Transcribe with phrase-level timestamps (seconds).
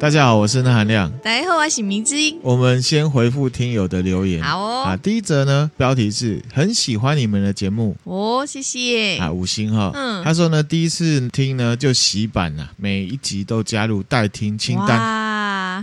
[0.00, 1.10] 大家好，我是那含亮。
[1.24, 2.38] 大家好，我是明之音。
[2.40, 4.40] 我们先回复听友的留言。
[4.40, 4.84] 好哦。
[4.84, 9.16] 啊，第一则呢，标题是很喜欢你们的节目哦，谢谢。
[9.16, 9.90] 啊，五星哈。
[9.92, 10.22] 嗯。
[10.22, 14.96] 他说呢，第一次听呢就洗版了，每一集都加入待听清单。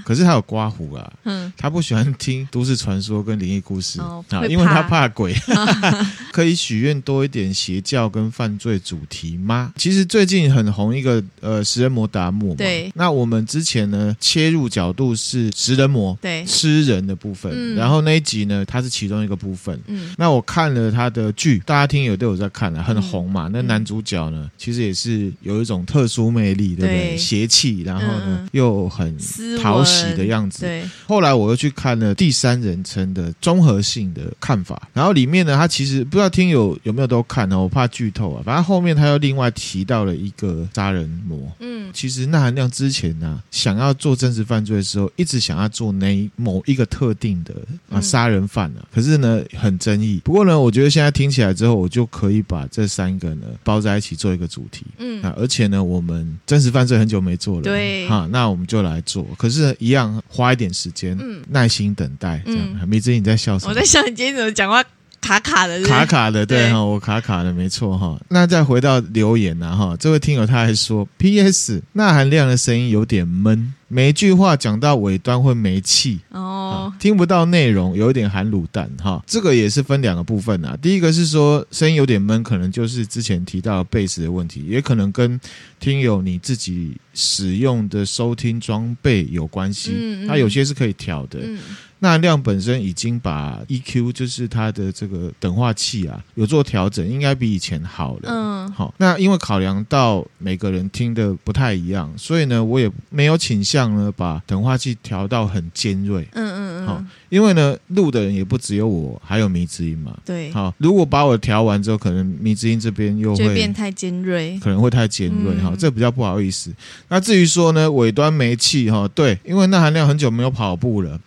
[0.05, 0.07] 哇。
[0.07, 1.13] 可是他有刮胡啊。
[1.23, 1.51] 嗯。
[1.57, 5.35] 他不喜欢听都市传说跟灵异故事啊，因为他怕鬼。
[6.31, 9.73] 可以许愿多一点邪教跟犯罪主题吗？
[9.77, 12.55] 其实最近很红一个呃食人魔达摩嘛。
[12.57, 12.91] 对。
[12.93, 14.15] 那我们之前呢？
[14.19, 17.51] 切入角度是食人魔，对，吃人的部分。
[17.55, 19.79] 嗯、然后那一集呢，它是其中一个部分。
[19.87, 23.47] 嗯，那我看了他的剧，大家听友都有在看了，很红嘛。
[23.47, 27.09] 嗯、那男主角呢，其实也是有一种特殊魅力，对不对？
[27.11, 29.17] 对邪气，然后呢、嗯、又很
[29.61, 30.61] 讨喜的样子。
[30.61, 30.87] 对。
[31.07, 37.59] 后来我又去看了第三人称的综合性的看法，然后里面呢，他其实不知道听友有没有都看呢？
[37.59, 38.43] 我怕剧透啊。
[38.45, 41.51] 反正后面他又另外提到了一个杀人魔。
[41.59, 43.95] 嗯，其实那含量之前呢、啊，想要。
[43.95, 47.55] 做真实犯罪的时候，一直想要做那某一个特定的
[47.89, 50.21] 啊杀人犯啊，可是呢很争议。
[50.23, 54.85] 不过呢，我觉得现在听起来之后，我就可以把这三个呢包在一起做一个主题。
[54.99, 59.25] 嗯啊，而且呢，我们真实犯罪很久没做了，对，哈，那我们就来做。
[59.37, 62.87] 可是，一样花一点时间，嗯，耐心等待，这样。
[62.87, 63.69] 迷之音你在笑什么？
[63.69, 64.83] 我在想你今天怎么讲话。
[65.21, 68.15] 卡卡的，卡卡的，对哈，我卡卡的，没错哈。
[68.29, 71.81] 那再回到留言呢哈，这位听友他还说，P.S.
[71.93, 79.23] 那含量的声音有点闷，每一句话讲到尾端会没气哦，听不到内容，有一点含卤蛋哈。
[79.27, 80.77] 这个也是分两个部分啊。
[80.81, 85.39] 第一个是说声音有点闷，可能就是之前提到的贝斯的问题，也可能跟
[85.79, 89.91] 听友你自己使用的收听装备有关系。
[89.95, 91.39] 嗯，它有些是可以调的。
[91.43, 91.59] 嗯。
[91.99, 98.23] 那量本身已经把 EQ，就是它的这个等化器啊，有做调整，应该比以前好了。
[98.25, 98.93] 嗯，好。
[98.97, 106.27] 那因为考量到每个人听的不太一样，所以呢，我也没有倾向呢把等化器调到很尖锐。
[106.33, 106.87] 嗯嗯嗯。
[106.87, 110.15] 好，因为呢，录的人也不只有我，还有迷之音嘛。
[110.23, 110.51] 对。
[110.51, 115.55] 好，如果把我调完之后，可能迷之音这边又会变太尖锐，可能会太尖锐。
[115.55, 116.71] 哈、嗯，这比较不好意思。
[117.09, 121.19] 那至于说呢，尾端煤气哈，对，因为那含量很久没有跑步了。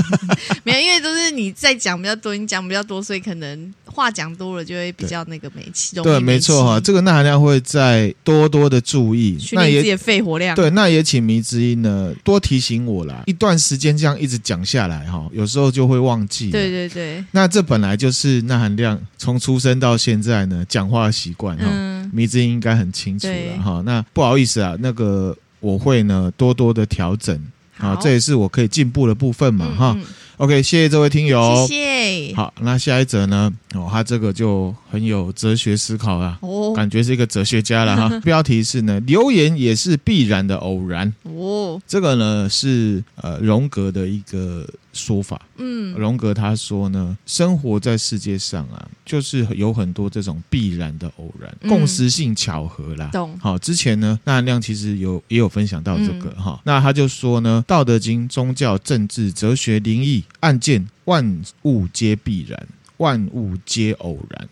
[0.64, 5.96] 没有，因为都是你在讲比较多，你讲比较多，所以可能话讲多了就会比较那个煤气。
[5.96, 10.56] 对，没错哈，这个钠含量会再多多的注意，训练自己的肺活量。
[10.56, 13.22] 对，那也请迷之音呢多提醒我啦。
[13.26, 16.50] 一段时间这样一直讲下来哈，有时候就会忘记。
[16.50, 17.24] 对对对。
[17.30, 23.82] 那这本来就是那含量从出生到现在呢讲话习惯哈，嗯、迷之音应该很清楚了哈。
[23.86, 27.38] 那不好意思啊，那个我会呢多多的调整。
[27.76, 30.04] 好，这也是我可以进步的部分嘛，哈、嗯。
[30.36, 32.34] OK，谢谢这位听友，谢谢。
[32.34, 33.52] 好，那下一则呢？
[33.74, 38.08] 哦，他这个就很有哲学思考啊，哦，感觉是一个哲学家了哈。
[38.24, 41.12] 标题是呢，留言也是必然的偶然。
[41.24, 45.42] 哦，这个呢是呃荣格的一个说法。
[45.56, 53.10] 嗯，荣格他说呢，生活在世界上啊，就是有很多这种必然的偶然，嗯、共识性巧合啦。
[53.12, 53.36] 懂。
[53.40, 56.58] 好，之前呢，那亮其实有也有分享到这个哈、嗯。
[56.64, 60.22] 那他就说呢，《道德经》宗教、政治、哲学、灵异。
[60.40, 62.68] 案件，万物皆必然，
[62.98, 64.48] 万物皆偶然，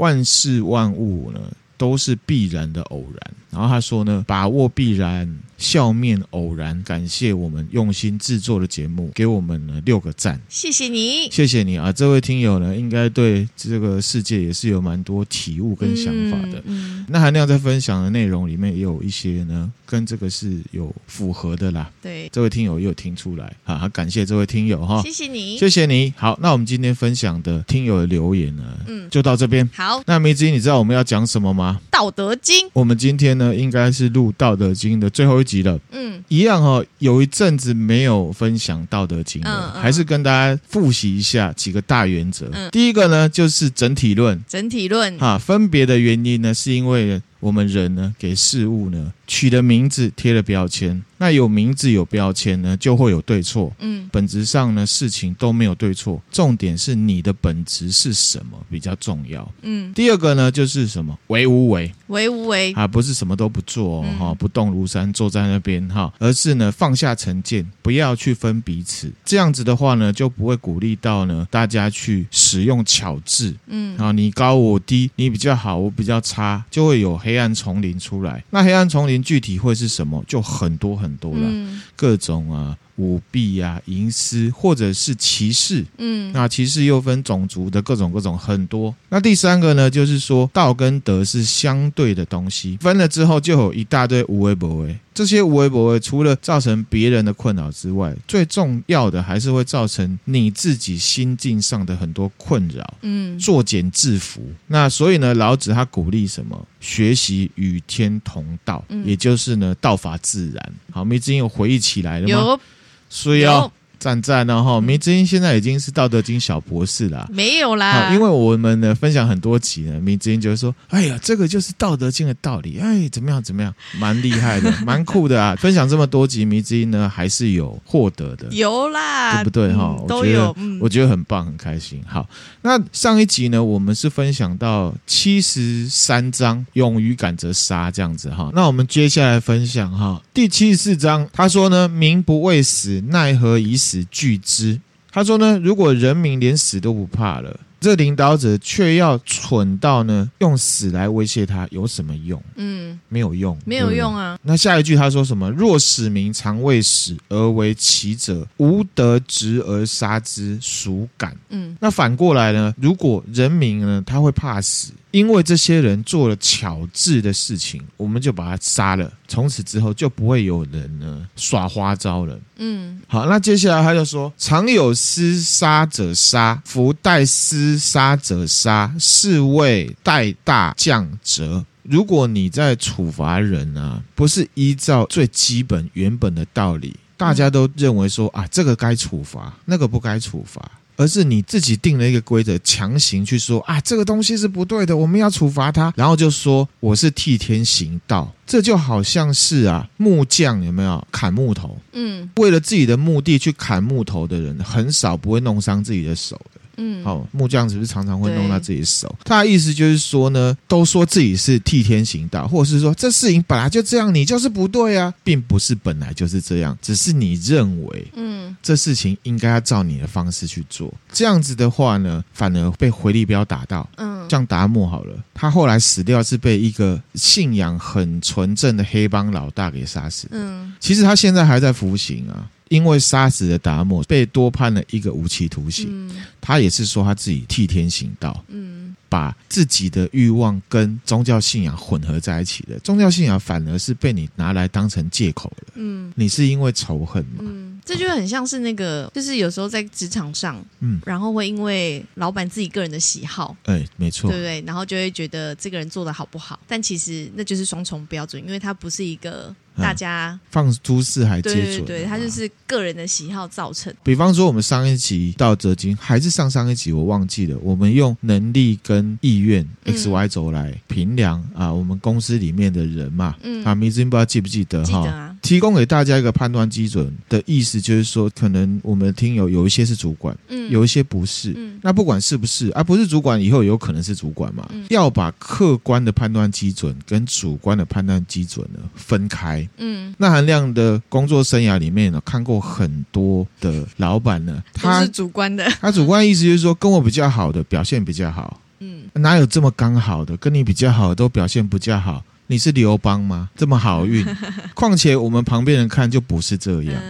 [0.00, 1.38] 万事万物呢，
[1.76, 3.34] 都是必然的偶然。
[3.50, 5.28] 然后他说呢，把握必然。
[5.60, 11.92] 笑面偶然，感谢我们用心制作的节目，给我们呢六个赞，谢谢你，谢谢你啊！
[11.92, 16.58] 这位听友呢，应该对这个世界也是有蛮多体悟跟想法的。
[16.64, 21.90] 嗯，嗯，那韩亮在分享的内容里面也有一些呢，跟这个是有符合的啦。
[22.00, 26.12] 对，这位听友也有听出来，啊，感谢这位听友哈，谢谢你，谢谢你。
[26.16, 29.68] 好，那我们今天分享的听友的留言呢，嗯，就到这边。
[29.74, 31.78] 好，那迷之音，你知道我们要讲什么吗？
[31.90, 32.66] 道德经。
[32.72, 35.78] 我们今天呢，应该是录道德经的最后一集了。
[35.90, 42.48] 嗯，一样哈、哦，有一阵子没有分享《道德经》了，嗯嗯、还是跟大家复习一下几个大原则。
[42.52, 44.40] 嗯、第一个呢，就是整体论。
[44.48, 49.12] 整体论啊，分别的原因呢，是因为我们人呢，给事物呢。
[49.26, 53.72] 取的名字贴了标签，那有名字有标签呢，就会有对错。
[53.78, 59.48] 嗯，本质上呢，事情都没有对错，重点是你的本质是什么比较重要。
[59.62, 69.12] 嗯，第二个呢，就是什么为无为，为无为啊，不是什么都不做哈、哦，嗯、不动如山，坐在那边哈，而是呢放下成见，不要去分彼此。
[69.24, 73.54] 这样子的话呢，就不会鼓励到呢大家去使用巧智。
[73.68, 78.42] 嗯，啊，你高我低，你比较好，我比较差，就会有黑暗丛林出来。
[78.50, 79.20] 那黑暗丛林。
[79.20, 80.24] 具体会是什么？
[80.26, 85.84] 就很多很多了，嗯、各种啊舞弊啊、营私，或者是歧视。
[85.98, 88.94] 嗯，那歧视又分种族的各种各种很多。
[89.08, 94.98] 那第三个呢，就是说道跟德是相对的东西，分了之后就有一大堆无为不为。
[95.12, 102.94] 这些微博除了造成别人的困扰之外，最重要的还是会造成你自己心境上的很多困扰。
[103.02, 104.40] 嗯，作茧自缚。
[104.68, 106.66] 那所以呢，老子他鼓励什么？
[106.80, 110.72] 学习与天同道，嗯、也就是呢，道法自然。
[110.92, 112.28] 好，我们已经有回忆起来了吗？
[112.28, 112.60] 有，
[113.08, 113.70] 所以要。
[114.00, 117.28] 赞赞呢哈，迷之音现在已经是《道德经》小博士了。
[117.30, 129.94] 没有啦，因为我们呢分享很多集呢，迷之音就是说：“哎呀，这个就是《道德经》的道理，哎，怎么样怎么样，蛮厉害的， 蛮酷的啊！”分享这么多集，迷之音呢还是有获得的，有啦，对不对哈？
[130.00, 132.02] 嗯、都有，我觉得很棒，很开心。
[132.08, 132.26] 好，
[132.62, 138.50] 那上一集呢，我们是分享到七十三章“勇于敢则杀”这样子哈。
[138.54, 152.40] 那我们接下来分享哈第七十四章，他说呢：“民不畏死，奈何以死？”死惧之，他说呢，如果人民连死都不怕了，这领导者却要蠢到呢，用死来威胁他，有什么用？
[152.54, 154.38] 嗯，没有用，没有用啊。
[154.42, 155.50] 那下一句他说什么？
[155.50, 161.36] 若使民常为死而为其者，无德直而杀之，孰敢？
[161.48, 162.72] 嗯，那反过来呢？
[162.80, 164.92] 如果人民呢，他会怕死。
[165.10, 169.12] 因为这些人做了巧智的事情，我们就把他杀了。
[169.26, 172.38] 从此之后就不会有人呢耍花招了。
[172.56, 190.70] 嗯，好，那接下来他就说：“常有私杀者杀，夫代私杀者杀，是谓代大将者。”如果你在处罚人啊，不是依照最基本原本的道理，大家都认为说啊，这个该处罚，那个不该处罚。
[191.00, 201.74] 而是你自己定了一个规则，强行去说啊，这个东西是不对的，我们要处罚他，然后就说我是替天行道，这就好像是啊木匠有没有砍木头？
[201.92, 206.59] 嗯，为了自己的目的去砍木头的人，很少不会弄伤自己的手的。
[206.80, 209.14] 嗯，好，木匠是不是常常会弄到自己手？
[209.24, 220.92] 他的意思就是说呢，都说自己是替天行道，或者是说这事情本来就这样，你就是不对啊，并不是本来就是这样，只是你认为，嗯，这事情应该要照你的方式去做。
[221.12, 223.86] 这样子的话呢，反而被回力镖打到。
[223.96, 230.28] 嗯，像达摩好了，他后来死掉是被一个信仰很纯正的黑帮老大给杀死。
[230.30, 232.48] 嗯，其实他现在还在服刑啊。
[232.70, 235.88] 因为杀死了达摩，被多判了一个无期徒刑。
[235.90, 242.78] 嗯、他也是说他自己替天行道，嗯、把自己的欲望跟宗教信仰混合在一起的。
[242.78, 245.72] 宗教信仰反而是被你拿来当成借口的。
[245.74, 247.38] 嗯，你是因为仇恨吗？
[247.40, 254.62] 嗯，这就很像是那个，就是有时候在职场上，嗯，然后会因为老板自己个人的喜好，哎，没错，对不对？
[254.64, 256.60] 然后就会觉得这个人做的好不好？
[256.68, 259.52] 但其实那就是双重标准，因为他不是一个。
[259.80, 263.92] 大家放诸四海皆准，对对对，他就是个人的喜好造成。
[264.02, 267.56] 比方说，我们上一集《道德经》，还是上上一集，我忘记了。
[267.62, 273.64] 我们用能力跟意愿 X Y 轴来评量啊，我们公司里面的人嘛，嗯。
[273.64, 274.86] 啊，迷之音不知道记不记得哈？
[274.86, 275.36] 记得啊。
[275.42, 289.66] 提供给大家一个判断基准的意思，就是说，可能我们的听友有一些是主管，嗯，有一些不是，嗯，那不管是不是，啊、不是主管，以后有可能是主管嘛，嗯、要把客观的判断基准跟主观的判断基准呢分开。
[289.78, 302.22] 嗯，那韩亮的工作生涯里面呢，看过很多的老板呢，他是主观的， 他主观意思就是说，跟我比较好的表现比较好，嗯，哪有这么刚好的，跟你比较好的都表现比较好？
[302.46, 303.48] 你是刘邦吗？
[303.56, 304.26] 这么好运？
[304.74, 307.00] 况且我们旁边人看就不是这样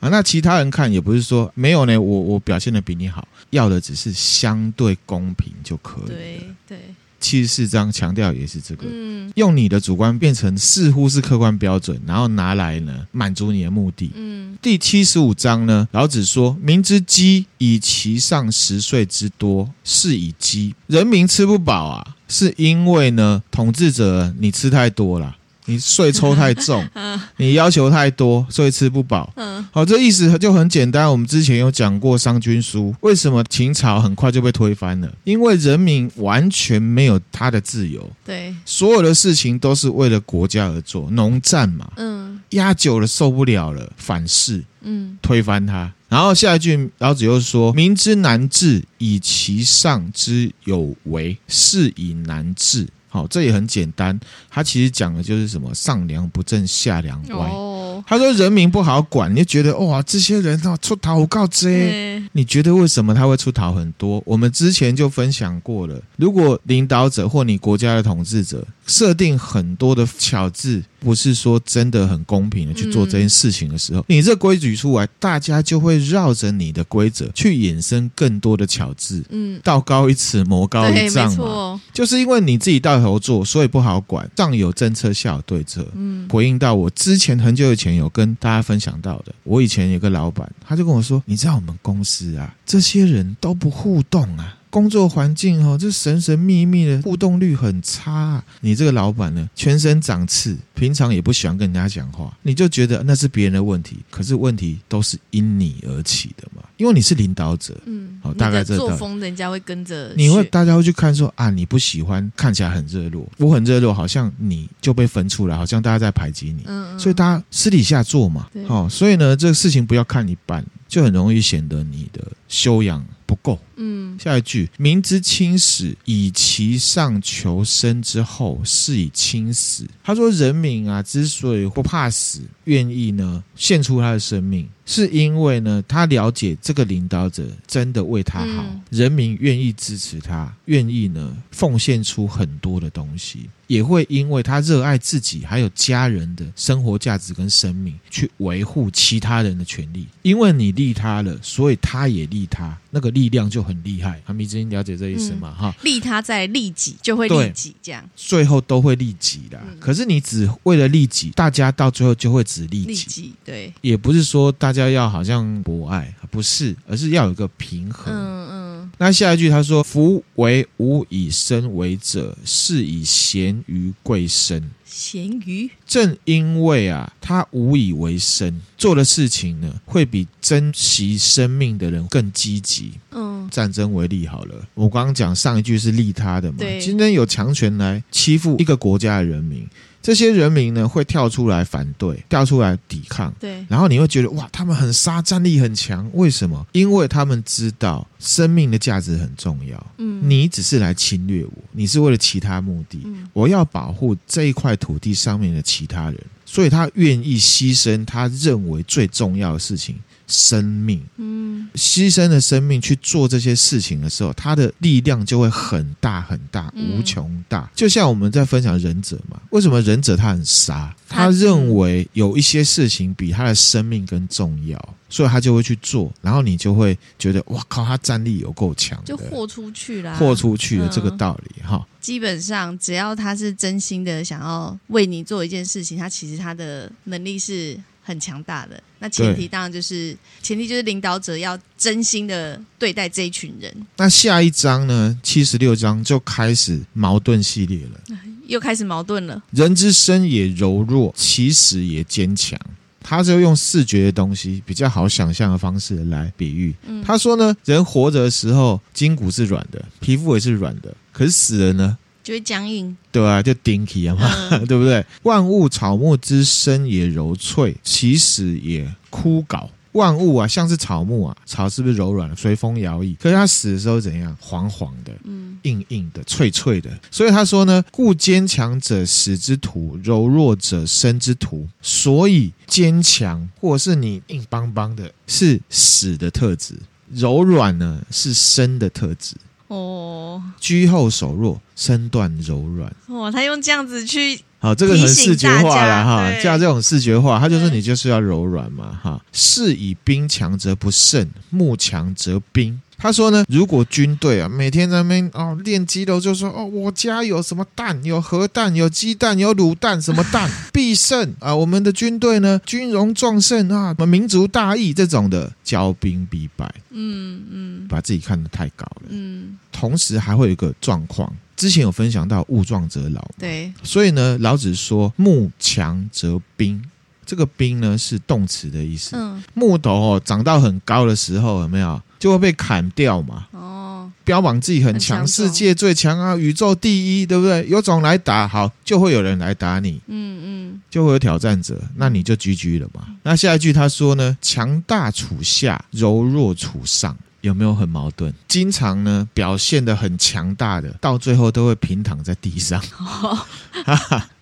[0.00, 6.08] 啊，那其他人看也不是说没有呢，我我表现的比你好，要的只是相对公平就可以了。
[6.08, 6.78] 对对。
[7.20, 14.10] 七十四章强调也是这个，嗯，用你的主观变成似乎是客观标准，然后拿来呢满足你的目的。
[14.14, 20.74] 嗯，第七十五章呢，老子说：“民之饥，以其上食税之多，是以饥。
[20.86, 25.36] 人民吃不饱啊，是因为呢统治者你吃太多了。”
[25.68, 26.84] 你税抽太重，
[27.36, 29.32] 你要求太多，所以吃不饱。
[29.70, 31.08] 好，这意思就很简单。
[31.10, 35.12] 我们之前有讲过《商君书》，为什么秦朝很快就被推翻了？
[35.24, 38.10] 因为人民完全没有他的自由。
[38.24, 41.86] 对，所有的事情都是为了国家而做，农战嘛。
[41.96, 44.64] 嗯，压久了受不了了，反噬。
[44.80, 45.92] 嗯，推翻他。
[46.08, 54.18] 然后下一句，老子又说：“民之难治，以其上之有为，是以难治。”好，这也很简单。
[54.50, 57.48] 他其实讲的就是什么“上梁不正下梁歪”。
[57.50, 62.22] 哦，他说人民不好管，你就觉得哇，这些人啊出逃告之。
[62.32, 64.22] 你觉得为什么他会出逃很多？
[64.26, 66.00] 我们之前就分享过了。
[66.16, 79.22] 如果领导者或你国家的统治者设定很多的巧智，不是说真的很公平的去做这件事情的时候，嗯、你这规矩出来，大家就会绕着你的规则去衍生更多的巧智。
[79.30, 81.80] 嗯，道高一尺，魔高一丈嘛。
[81.92, 84.28] 就是因为你自己带头做，所以不好管。
[84.36, 85.86] 上有政策，下有对策。
[85.94, 98.44] 嗯，回应到我之前很久以前有跟大家分享到的，我以前有个老板，他就跟我说：“你知道我们公司啊，这些人都不互动啊。”工作环境哦，这神神秘秘的，互动率很差啊。
[98.60, 103.98] 你这个老板呢，全身长刺，平常也不喜欢跟人家讲话，你就觉得那是别人的问题。
[104.08, 107.76] 可是问题都是因你而起的嘛，因为你是领导者。
[107.86, 110.14] 嗯，好，大概这作风，人家会跟着。
[110.16, 116.62] 你会，大家会去看说啊，你不喜欢看起来很热络，我很热络，好像你就被分出来，好像大家在排挤你。
[116.66, 116.98] 嗯嗯。
[117.00, 123.60] 所以大家私底下做嘛，好，所以呢，这个事情不要看一半，就很容易显得你的修养不够。
[123.76, 129.86] 嗯，下一句，民之轻死，以其上求生之后，是以轻死。
[130.02, 150.08] 他说，人民啊，之所以不怕死，愿意呢献出他的生命，是因为呢，他了解这个领导者真的为他好，嗯、人民愿意支持他，愿意呢奉献出很多的东西，也会因为他热爱自己还有家人的生活价值跟生命，去维护其他人的权利。
[150.22, 153.68] 因为你利他了，所以他也利他，那个力量就。
[153.68, 155.54] 很厉害，阿米之音了解这意思吗？
[155.54, 159.60] 哈、嗯，利他在利己就会利己，这样最后都会利己的。
[159.62, 162.86] 嗯、可是你只为了利己，大家到最后就会只利己。
[162.86, 168.12] 利己对，也不是说大家要好像博爱，不是，而是要有一个平衡。
[168.12, 168.90] 嗯嗯。
[168.98, 182.92] 那下一句他说：“夫为吾以身为者，是以贤于贵生。”咸鱼，正因为啊，他无以为生，做的事情呢，会比珍惜生命的人更积极。
[183.10, 189.66] 嗯，战争为例好了，我刚刚讲上一句是利他的嘛，对今天有强权来欺负一个国家的人民。
[190.00, 193.34] 这些人民呢，会跳出来反对，跳出来抵抗。
[193.38, 196.08] 对，然后你会觉得哇，他们很杀，战力很强。
[196.14, 196.64] 为什么？
[196.72, 199.86] 因为他们知道生命的价值很重要。
[199.98, 203.02] 嗯，你只是来侵略我，你是为了其他目的。
[203.04, 209.94] 嗯，我要保护这一块土地上面的其他人，所以他愿意牺牲他认为最重要的事情。
[210.28, 217.68] 生命，嗯，牺牲的生命去做这些事情的时候，他的力量就会很大很大，无穷大。
[217.74, 220.94] 就像我们在分享忍者嘛，为什么忍者他很傻？
[221.08, 226.12] 他认为有一些事情比他的生命更重要，所以他就会去做。
[226.20, 231.82] 然后你就会觉得，哇靠，他战力有够强，就豁出去了，豁出去了这个道理哈。
[231.98, 237.80] 基本上，只要他是真心的想要为你做一件事情，他其实他的能力是。
[238.08, 243.70] 很强大的，那前提当然就是前提就是领导者要真心的对待这一群人。
[243.98, 245.20] 那下一章呢？
[245.22, 248.00] 七十六章就开始矛盾系列了，
[248.48, 249.42] 又开始矛盾了。
[249.50, 252.58] 人之身也柔弱，其实也坚强。
[253.00, 256.74] 他就用视觉的东西，比较好想象的方式来比喻。
[256.86, 261.98] 嗯、他说呢，人活着的时候筋骨是软的，皮肤也是软的，可是死了呢？
[262.28, 265.02] 就会僵硬，对啊，就顶起啊嘛，嗯、 对不对？
[265.22, 269.66] 万物草木之生也柔脆，其实也枯槁。
[269.92, 273.16] 万物啊，像是草木啊，草是不是柔软，随风摇曳？
[273.16, 274.36] 可是它死的时候怎样？
[274.38, 276.90] 黄黄的，嗯，硬硬的，脆脆的。
[277.10, 281.66] 所以他说呢，故坚强者死之徒，柔弱者生之徒。
[281.80, 286.74] 所以坚强或者是你硬邦邦的，是死的特质；
[287.10, 289.34] 柔软呢，是生的特质。
[289.68, 292.92] 哦，居后手弱，身段柔软。
[293.08, 299.20] 哇，他用这样子去好，这个很视觉化了哈，像这种视觉化，他就说你就是要柔软嘛哈。
[299.32, 302.80] 是以兵强则不胜，木强则兵。
[302.98, 311.54] 他说呢，如果军队啊每天在那边哦练肌肉，就说哦我家有什么蛋，有核弹，有鸡蛋，有卤蛋，什么蛋必胜啊！
[311.54, 316.68] 我们的军队呢军容壮盛啊，什么民族大义这种的，骄兵必败。
[316.90, 319.02] 嗯嗯，把自己看得太高了。
[319.10, 323.24] 嗯，同时还会有一个状况，之前有分享到物壮则老。
[323.38, 326.82] 对，所以呢，老子说木强则兵。
[327.24, 329.14] 这个兵呢是动词的意思。
[329.14, 333.46] 嗯，木头哦长到很高的时候有没有就会被砍掉嘛？
[333.52, 337.66] 哦，标榜自己很强，很世界最强啊，宇宙第一，对不对？
[337.68, 340.00] 有种来打，好，就会有人来打你。
[340.06, 343.06] 嗯嗯，就会有挑战者，那你就 GG 了嘛。
[343.22, 348.32] 那下一句他说呢，强大处下，柔弱处上，有没有很矛盾？
[348.48, 352.82] 经常呢表现得很强大的，到最后都会平躺在地上。
[352.98, 353.38] 哦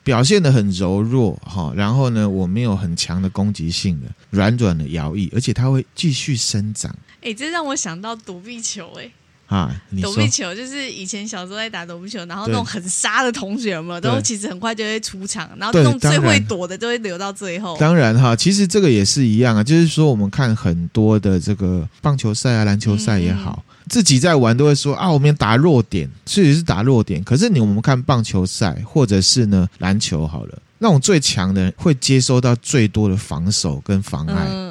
[0.07, 6.95] 表现得很柔弱哈，然后呢，我没有很强的攻击性的，软软的摇曳，而且它会继续生长。
[7.27, 9.11] 哎，这让我想到躲避球哎，
[9.49, 17.77] 啊，躲避球就是以前小时候在打躲避球，然后那种很杀的同学嘛，都其实很快就会出场，然后那种最会躲的就会留到最后。
[17.79, 27.25] 当然哈，其实这个也是一样啊，就是说我们看很多的这个棒球赛啊、篮球赛也好，嗯、自己在玩都会说啊，我们打弱点，确实是打弱点。
[27.25, 34.47] 可是你我们看棒球赛或者是呢篮球好了，那种最强的人会接收到最多的防守跟妨碍。
[34.49, 34.66] 嗯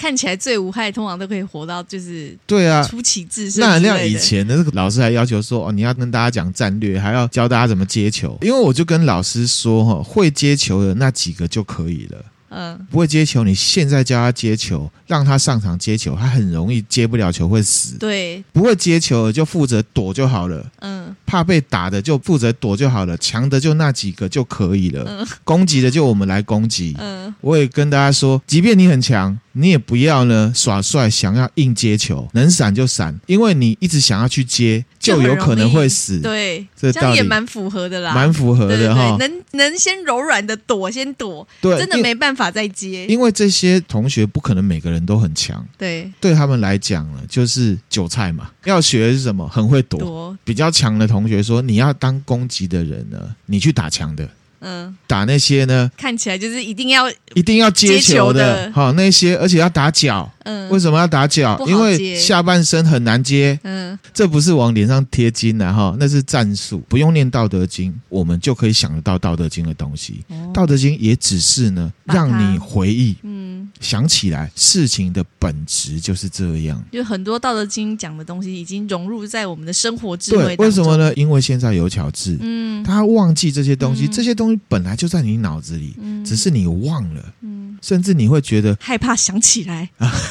[0.00, 3.60] 看起来最无害，通常都可以活到就是对啊，出奇制胜。
[3.60, 8.38] 那那以前的老师还要求说哦，你要跟大家讲战略，还要教大家怎么接球。
[8.40, 12.24] 因为我就跟老师说哈，会接球的那几个就可以了。
[12.52, 17.96] 嗯，不会接球，你现在教他接球，让他上场接球，他很容易接不了球会死。
[17.98, 20.66] 对，不会接球的就负责躲就好了。
[20.80, 25.04] 嗯，怕被打的就负责躲就好了，强的就那几个就可以了。
[25.06, 26.96] 嗯，攻击的就我们来攻击。
[26.98, 29.38] 嗯，我也跟大家说，即便你很强。
[29.60, 36.18] 你也不要呢耍帅，想要硬接球，能闪就闪，因为你一直想要去接，就有可能会死。
[36.20, 39.16] 对，这道理也蛮符合的啦，蛮符合的哈。
[39.18, 43.06] 能能先柔软的躲，先躲，对，真的没办法再接。
[43.06, 48.50] 因为这些同学不可能每个人都很强，对，对他们来讲呢，就是韭菜嘛。
[48.64, 49.46] 要学的是什么？
[49.48, 50.00] 很会躲。
[50.00, 54.28] 躲比较强的同学说：“你要当攻击的人呢，你去打强的。”
[54.60, 55.90] 嗯，打那些呢？
[55.96, 60.30] 看起来就是一定要一定要接球的，好那些，而且要打脚。
[60.44, 61.62] 嗯，为什么要打脚？
[61.66, 63.58] 因为下半身很难接。
[63.62, 70.24] 嗯，这不是往脸上贴金的哈，那是战术，不用念《道德经》，我们就可以想得到《道德经》的东西。
[70.52, 76.82] 《道德经》也只是呢，让你回忆，嗯，想起来事情的本质就是这样。
[76.90, 80.56] 就很多《道德经》讲的东西已经融入在我们的生活智慧当中。
[80.56, 81.12] 对，为什么呢？
[81.14, 89.88] 因为现在有巧智，嗯，他忘记这些东西，这些东西本来就在你脑子里，只是你忘了，嗯，甚至你会觉得害怕想起来。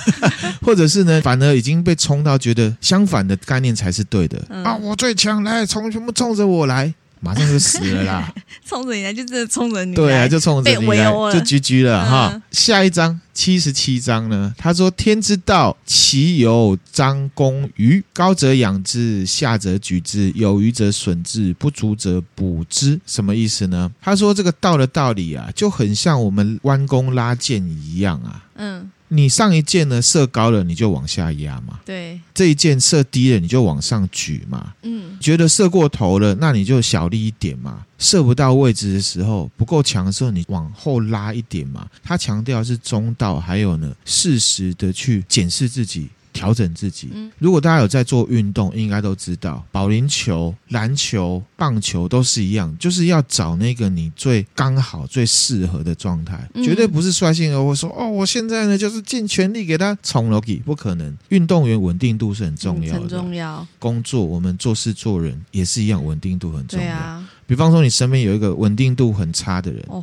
[0.61, 4.75] 或者是呢，反而已经被冲到觉得相反的概念才是对的、嗯、啊！
[4.75, 8.33] 我最强，来冲，全部冲着我来，马上就死了啦！
[8.65, 12.41] 冲着你来，就真的冲着你来，对啊，就冲着你来，就 GG 了、嗯、哈。
[12.51, 23.91] 下一章七十七章呢，他说：“天之道，其有张弓余，高则养之，下则举之，有余则损之，不足则补之。”什么意思呢？
[24.01, 28.43] 他说这个道的道理啊，就很像我们弯弓拉箭一样啊。
[28.55, 28.89] 嗯。
[29.09, 31.79] 你上一箭呢，射高了，你就往下压嘛。
[31.85, 34.73] 对，这一箭射低了，你就往上举嘛。
[34.83, 37.85] 嗯，觉得射过头了，那你就小力一点嘛。
[37.97, 41.87] 射不到位置的时候，不够强的时候，你往后拉一点嘛。
[42.01, 46.07] 他强调是中道，还有呢，适时的去检视自己。
[46.39, 47.09] 调整自己。
[47.37, 57.75] 如果大家有在做运动，应该都知道，保龄球、篮球、棒球都是一样，就是要找那个你最刚好、最适合的状态，绝对不是率性而为。
[57.75, 61.17] 说哦，我现在呢就是尽全力给他冲了，不可能。
[61.27, 63.67] 运动员稳定度是很重要的，很重要。
[63.77, 66.85] 工作我们做事做人也是一样，稳定度很重要。
[66.85, 69.83] 对啊，比方说你身边有一个稳定度很差的人。
[69.89, 70.01] 哦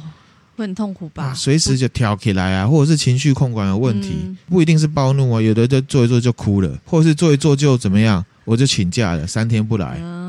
[0.56, 1.32] 会很痛苦吧？
[1.34, 10.25] 随时就跳起来啊，或者是情绪控管有问题，嗯、不一定是暴怒啊，有的就做一做就哭了，或者是做一做就怎么样，我就请假了，三天不来，嗯、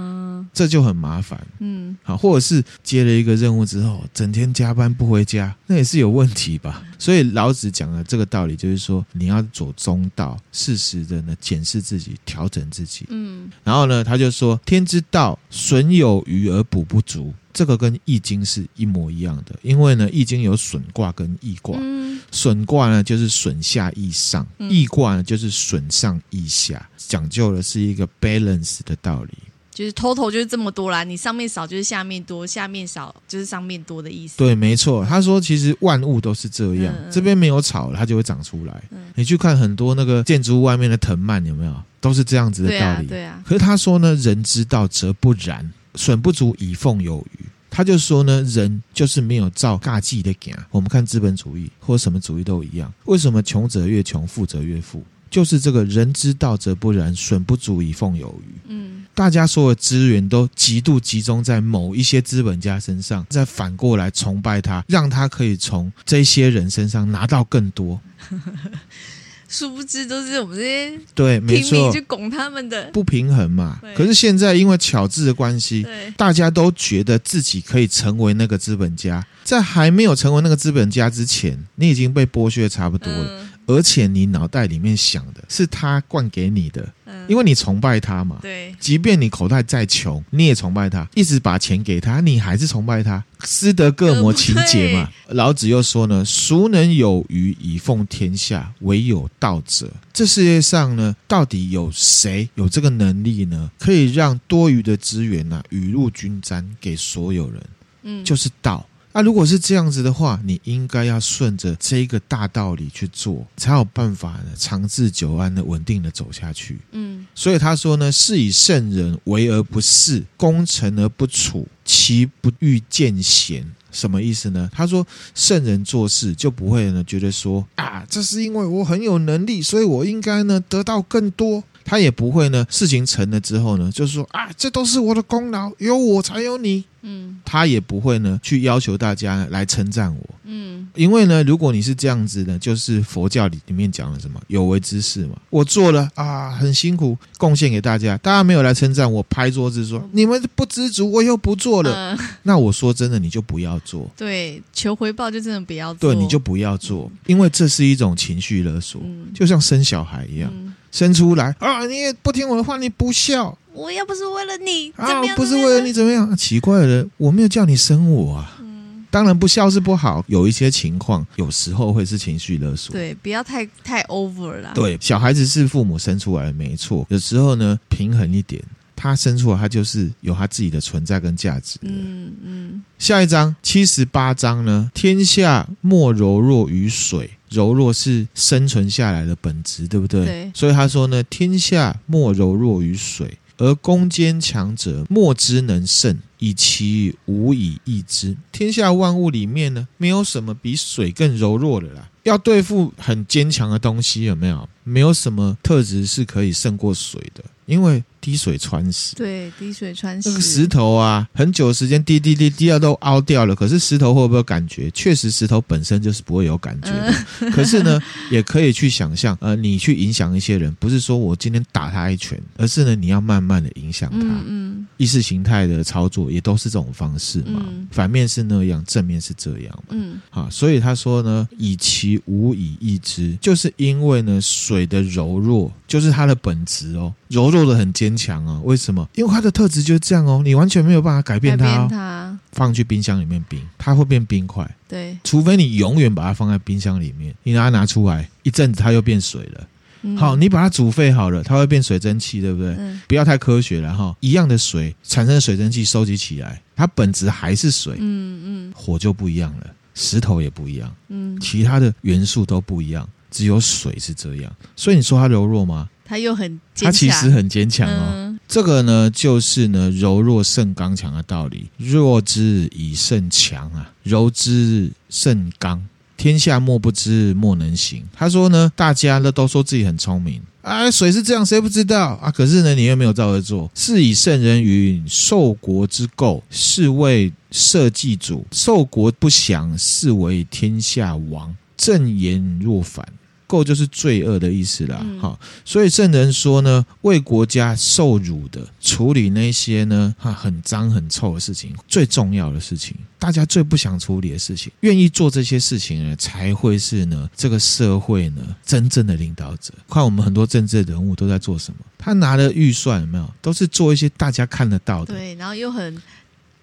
[0.57, 1.39] 这就很麻烦。
[1.59, 6.83] 嗯，好，或者是接了一个任务之后，整天加班不回家，那也是有问题吧？
[6.97, 13.05] 所以老子讲的这个道理就是说，你要走中道，适时的呢检视自己，调整自己。
[13.09, 21.75] 嗯，然后呢，他就说：“天之道，损有余而补不足。”这个跟《易经》是一模一样的，因为呢，《易经》有损卦跟益卦。
[21.81, 29.33] 嗯，损卦呢就是损下益上，益卦呢就是损上益下，讲究的是一个 balance 的道理。
[29.77, 34.35] 就是 total 就是这么多啦，你上面少就是下面多，下面少就是上面多的意思。
[34.35, 35.05] 对，没错。
[35.05, 38.83] 他说其实万物都是这样，嗯、这边没有草，它就会长出来。
[38.89, 41.75] 嗯、你去看很多那个建筑物外面的藤蔓，有没有？
[42.01, 43.05] 都是这样子的道理。
[43.05, 43.23] 对啊。
[43.23, 47.45] 对啊，可是他说呢，人之道则不然，损不足以奉有余。
[47.69, 50.57] 他就说呢，人就是没有造尬计的讲。
[50.71, 55.03] 我们看资本主义或什么主义都一样，为什么穷者越穷，富者越富？
[55.29, 58.55] 就是这个人之道则不然，损不足以奉有余。
[58.69, 67.99] 嗯，大家所有资源都极度集中在某一些资本家身上，再反过来崇拜他，让他可以从这些人身上拿到更多。
[69.49, 73.79] 殊不知都是我们这些对，没错，去拱他们的不平衡嘛。
[73.95, 83.41] 可是现在因为巧智的关系，大家都觉得自己可以成为那个资本家，在还没有成为那个资本家之前，你已经被剥削差不多了。
[83.41, 88.39] 嗯而且你脑袋里面想的是他灌给你的，嗯，因为你崇拜他嘛。
[88.41, 93.23] 对，即便你口袋再穷，你也崇拜他，一直把钱给他，你还是崇拜他。
[93.41, 95.09] 斯德哥尔摩情节嘛。
[95.27, 98.73] 老子又说呢：“孰能有余以奉天下？
[98.79, 103.69] 唯有道者。”这世界上呢，到底有谁有这个能力呢？
[103.77, 107.61] 可以让多余的资源呢、啊，雨露均沾给所有人。
[108.03, 108.87] 嗯，就是道。
[109.17, 116.77] 那、啊、如果是这样子的话，你应该要顺着这一个大道理去做，才有办法呢，长治久安的稳定的走下去。
[116.91, 123.65] 嗯，所以他说呢，是以圣人为而不恃，功成而不处，其不欲见贤。
[123.91, 124.69] 什么意思呢？
[124.71, 125.03] 他说
[125.33, 131.63] 圣人做事就不会呢，觉得说啊，这是因为我很有能力，所以我应该呢得到更多。
[131.87, 136.83] 他也不会呢，事情成了之后呢，就是说啊，这都是我的功劳，有我才有你。
[137.03, 140.29] 嗯，他也不会呢去要求大家来称赞我。
[140.43, 151.93] 嗯，因为呢，如果你是这样子的，就是佛教里里面讲的什么有为之事嘛，我做了啊，很辛苦，贡献给大家，大家没有来称赞我，拍桌子说你们不知足，我又不做了。
[151.93, 154.09] 呃、那我说真的，你就不要做。
[154.17, 156.13] 对，求回报就真的不要做。
[156.13, 160.51] 对，你就不要做，因为这是一种情绪勒索，嗯、就像生小孩一样。
[160.53, 161.85] 嗯生出来啊！
[161.85, 163.57] 你也不听我的话，你不孝。
[163.73, 166.35] 我要不是为了你啊，不是为了你怎么样？
[166.35, 168.57] 奇怪了，我没有叫你生我啊。
[168.59, 170.25] 嗯，当然不孝是不好。
[170.27, 172.91] 有一些情况，有时候会是情绪勒索。
[172.91, 174.71] 对，不要太太 over 了。
[174.73, 177.05] 对，小孩子是父母生出来的，没错。
[177.09, 178.59] 有时候呢，平衡一点，
[178.95, 181.77] 他生出来，他就是有他自己的存在跟价值。
[181.83, 182.83] 嗯嗯。
[182.97, 187.29] 下一章七十八章呢，天下莫柔弱于水。
[187.49, 190.25] 柔弱是生存下来的本质，对不对？
[190.25, 190.51] 对。
[190.53, 198.35] 所以他说呢，天下莫柔弱于水，而攻坚强者莫之能胜，以其无以易之。
[198.51, 202.09] 天下万物里面呢，没有什么比水更柔弱的啦。
[202.27, 204.67] 要对付很坚强的东西，有没有？
[204.83, 208.03] 没有什么特质是可以胜过水的，因为。
[208.19, 210.27] 滴水穿石，对，滴水穿石。
[210.27, 213.55] 那个石头啊，很久时间滴滴滴滴到都凹掉了。
[213.55, 214.91] 可是石头会不会有感觉？
[214.91, 216.91] 确实，石头本身就是不会有感觉
[217.51, 224.17] 可是呢，也可以去想象，呃，你去影响一些人，不是说我今天打他一拳，而是呢，你要慢慢的影响他。
[224.19, 227.63] 嗯，嗯，意识形态的操作也都是这种方式嘛。
[227.65, 229.89] 嗯、反面是那样，正面是这样嘛。
[229.91, 238.17] 嗯，啊，所以他说呢，以其无以易之，就是因为呢，水的柔弱就是它的本质哦，柔弱的很坚。
[238.17, 238.59] 强哦？
[238.65, 239.07] 为什么？
[239.13, 241.67] 因为它的特质就是这样哦，你完全没有办法改变它，哦。
[241.67, 244.67] 改变它，放去冰箱里面冰，它会变冰块。
[244.87, 249.67] 对，除非你永远把它放在冰箱里面，你拿它拿出来一阵子，它又变水了。
[250.01, 252.75] 嗯、好，你把它煮沸好了，它会变水蒸气，对不对？
[252.79, 254.15] 嗯、不要太科学了哈。
[254.19, 257.97] 一样的水产生的水蒸气收集起来，它本质还是水。
[257.99, 260.95] 嗯嗯，火就不一样了，石头也不一样。
[261.07, 264.55] 嗯，其他的元素都不一样，只有水是这样。
[264.75, 265.89] 所以你说它柔弱吗？
[266.05, 268.11] 它又很，它其实很坚强哦。
[268.13, 271.67] 嗯、这个呢，就是呢，柔弱胜刚强的道理。
[271.77, 275.83] 弱之以胜强啊，柔之胜刚。
[276.17, 278.03] 天下莫不知，莫能行。
[278.11, 282.29] 他说呢，大家呢都说自己很聪明啊，水是这样，谁不知道啊？
[282.29, 283.71] 可是呢，你又没有照着做。
[283.73, 291.55] 是以圣人云：受国之垢，是为社稷主；受国不祥，是为天下王。
[291.77, 293.07] 正言若反。
[293.47, 309.73] 垢就是罪恶的意思啦，好、嗯，所以圣人说呢，为国家受辱的，处理那些呢，哈，很脏很臭的事情，最重要的事情，大家最不想处理的事情，愿意做这些事情呢，才会是呢，这个社会呢，真正的领导者。
[309.89, 316.01] 看我们很多政治人物都在做什么，他拿了预算有没有，都是做一些大家看得到的，对，然后又很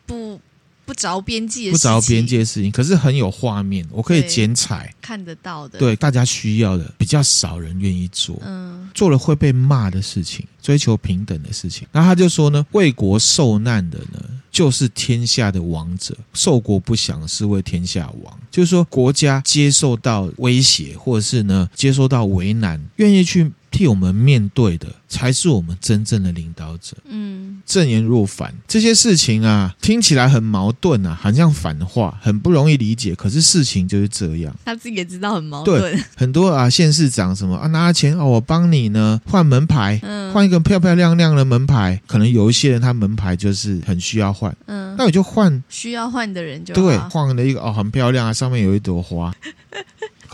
[0.06, 0.40] 不。
[0.84, 5.78] 不着边际的不着边界的事情，可是很有画面，我可以剪彩看得到的。
[5.78, 11.86] 对，大家需要的比较少人愿意做，嗯，做了会被骂的事情，追求平等的事情。
[11.90, 14.20] 然后他就说呢，为国受难的呢，
[14.50, 18.38] 就是天下的王者；受国不祥是为天下王。
[18.50, 23.50] 就是说，国家接受到威胁，或者是呢，接受到为难，愿意去。
[23.74, 26.96] 替我们面对的才是我们真正的领导者。
[27.06, 33.16] 嗯，正言若反，这些事情啊，听起来很矛盾啊，好像反话，很不容易理解。
[33.16, 35.80] 可是事情就是这样，他自己也知道很矛盾。
[35.80, 42.00] 对，很多啊，县市长什么啊，拿了钱哦，我帮你呢换门牌，嗯，换一个漂漂亮亮的门牌。
[42.06, 49.34] 可能有一些人他门牌就是很需要换，嗯，那我就换需要换的人就对，换了一个哦，很漂亮啊，上面有一朵花。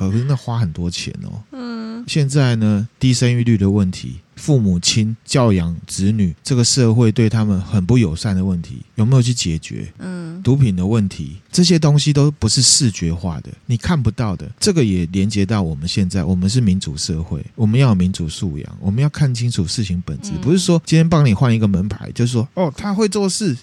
[0.09, 1.43] 可是那花很多钱哦。
[1.53, 9.93] 嗯，现在呢，低生育率的问题父母亲教养子女，这个社会对他们很不友善的问题，有没有去解决？
[9.99, 14.51] 嗯，毒品的问题，这些东西都不是视觉化的，你看不到的。
[14.59, 23.57] 这个也连接到我们现在，我们是民主社会，我们要有民主素养，我们要看清楚事情本质，不是说今天帮你换一个门牌，就是说哦，他会做事。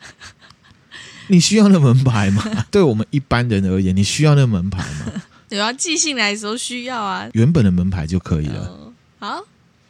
[1.30, 2.42] 你需要那门牌吗？
[2.70, 5.12] 对我们一般人而言，你需要那门牌吗？
[5.50, 7.28] 有要寄信来的时候需要啊。
[7.32, 8.92] 原本的门牌就可以了。
[9.20, 9.44] 哦、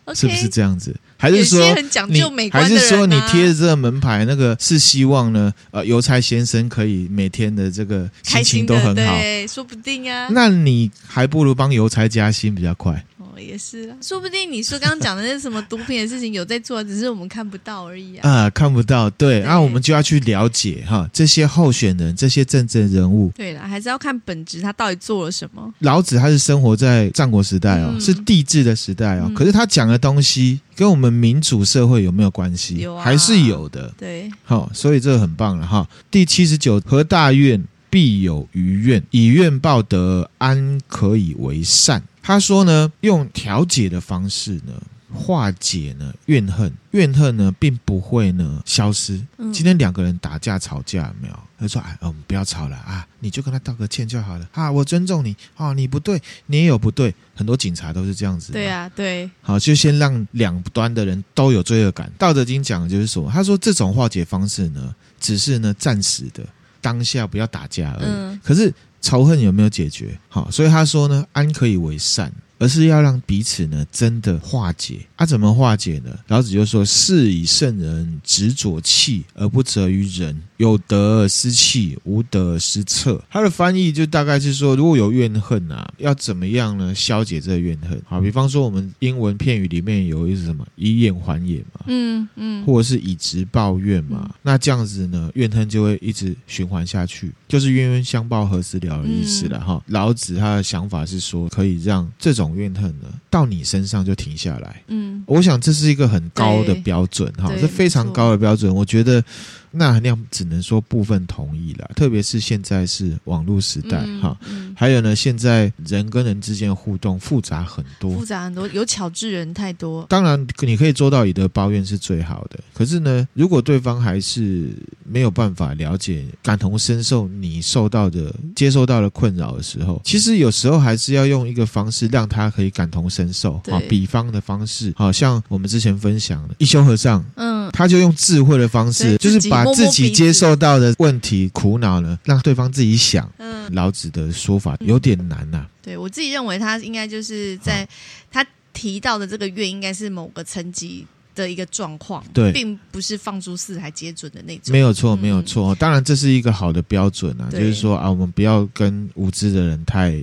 [0.05, 0.97] 好是不是这样子？
[1.18, 5.53] 还是说很讲究美观的、啊、还是说你贴着这个门牌，那个是希望呢？
[5.71, 10.29] 呃，邮差先生可以每天的这个心情都很好，对，说不定啊。
[10.31, 13.05] 那你还不如帮邮差加薪比较快。
[13.40, 18.29] 也是啊，说不定你说刚刚讲的那什么毒品的事情有在做，只是我们看不到而已啊。
[18.29, 23.31] 啊，看不到，对，那我们就要去了解哈，这些候选人、这些政治人物。
[23.35, 25.72] 对了，还是要看本质，他到底做了什么。
[25.81, 32.77] 老子他是生活在战国时代哦，嗯、是帝制的时代哦，嗯、可是他讲的东西跟我们民主社会有没有关系？
[32.77, 33.92] 有啊，还是有的。
[33.98, 35.88] 对，好，所以这个很棒了哈。
[36.11, 42.03] 第七十九，何大怨，必有余怨，以怨报德，安可以为善？
[42.22, 44.72] 他说呢，用调解的方式呢，
[45.12, 49.20] 化解呢怨恨，怨恨呢并不会呢消失。
[49.38, 51.38] 嗯、今天两个人打架吵架有没有？
[51.61, 57.12] 他说：“哎，我们不要吵了啊，你就跟他道个歉就好了啊，我尊重你啊，你不对，你也有不对。
[57.35, 58.53] 很多警察都是这样子。
[58.53, 59.29] 对啊，对。
[59.42, 62.12] 好，就先让两端的人都有罪恶感。
[62.16, 66.46] 道德经讲的就是说，他说这种化解方式呢，只是呢暂时的，
[66.88, 68.09] 当下不要打架而已。
[68.09, 70.18] 嗯、可是。”仇恨有没有解决？
[70.29, 72.33] 好，所以他说呢，安可以为善。
[72.59, 75.24] 而是要让彼此呢真的化解啊？
[75.24, 76.11] 怎么化解呢？
[76.27, 86.94] 老子就说：“是以圣人执着气而不责于人，有德而思弃，无德而思策。”他的翻译就大概是说，如果有怨恨啊，要怎么样呢？
[86.94, 87.99] 消解这个怨恨？
[88.07, 99.83] 好，比方说我们英文片语里面有一是什么“以眼还眼”嘛，嗯嗯，或者是以直报怨嘛，嗯、那这样子呢，怨恨就会一直循环下去，就是冤冤相报何时了的意思了哈。
[99.87, 102.49] 嗯、老子他的想法是说，可以让这种。
[102.59, 104.83] 怨恨呢，到你身上就停下来。
[104.88, 108.75] 嗯，我想这是一个很高的标准哈，是非常高的标准。
[108.75, 109.23] 我觉得。
[109.70, 120.07] 那含量只能说部分同意了，特别是现在是网络时代哈，嗯嗯、还有呢，现在人跟人之间的互动复杂很多，复杂很多，有巧智人太多。
[120.09, 122.59] 当然，你可以做到以德报怨是最好的。
[122.72, 124.70] 可是呢，如果对方还是
[125.04, 133.54] 没有办法了解、感同身受你受到的、接受到的困扰的时候，其实有时候还是要用一个方式让他可以感同身受。
[133.70, 139.58] 啊比方的方式，好像我们之前分享的一休和尚，嗯，他就用智慧的方式，就是把。
[139.64, 143.31] 把自己接受到的问题苦恼呢，让对方自己想。
[143.38, 145.71] 嗯，老子的说法有点难呐、啊。
[145.83, 147.88] 对，我自己认为，他应该就是在
[148.31, 154.73] 他提到的这个月，应该是某个层级的一个状况，对，并不是放诸四海皆准的那种。
[154.73, 155.75] 没有错，没有错。
[155.75, 160.23] 当然，这是一个好的标准啊，就是说啊，我们不要跟无知的人太。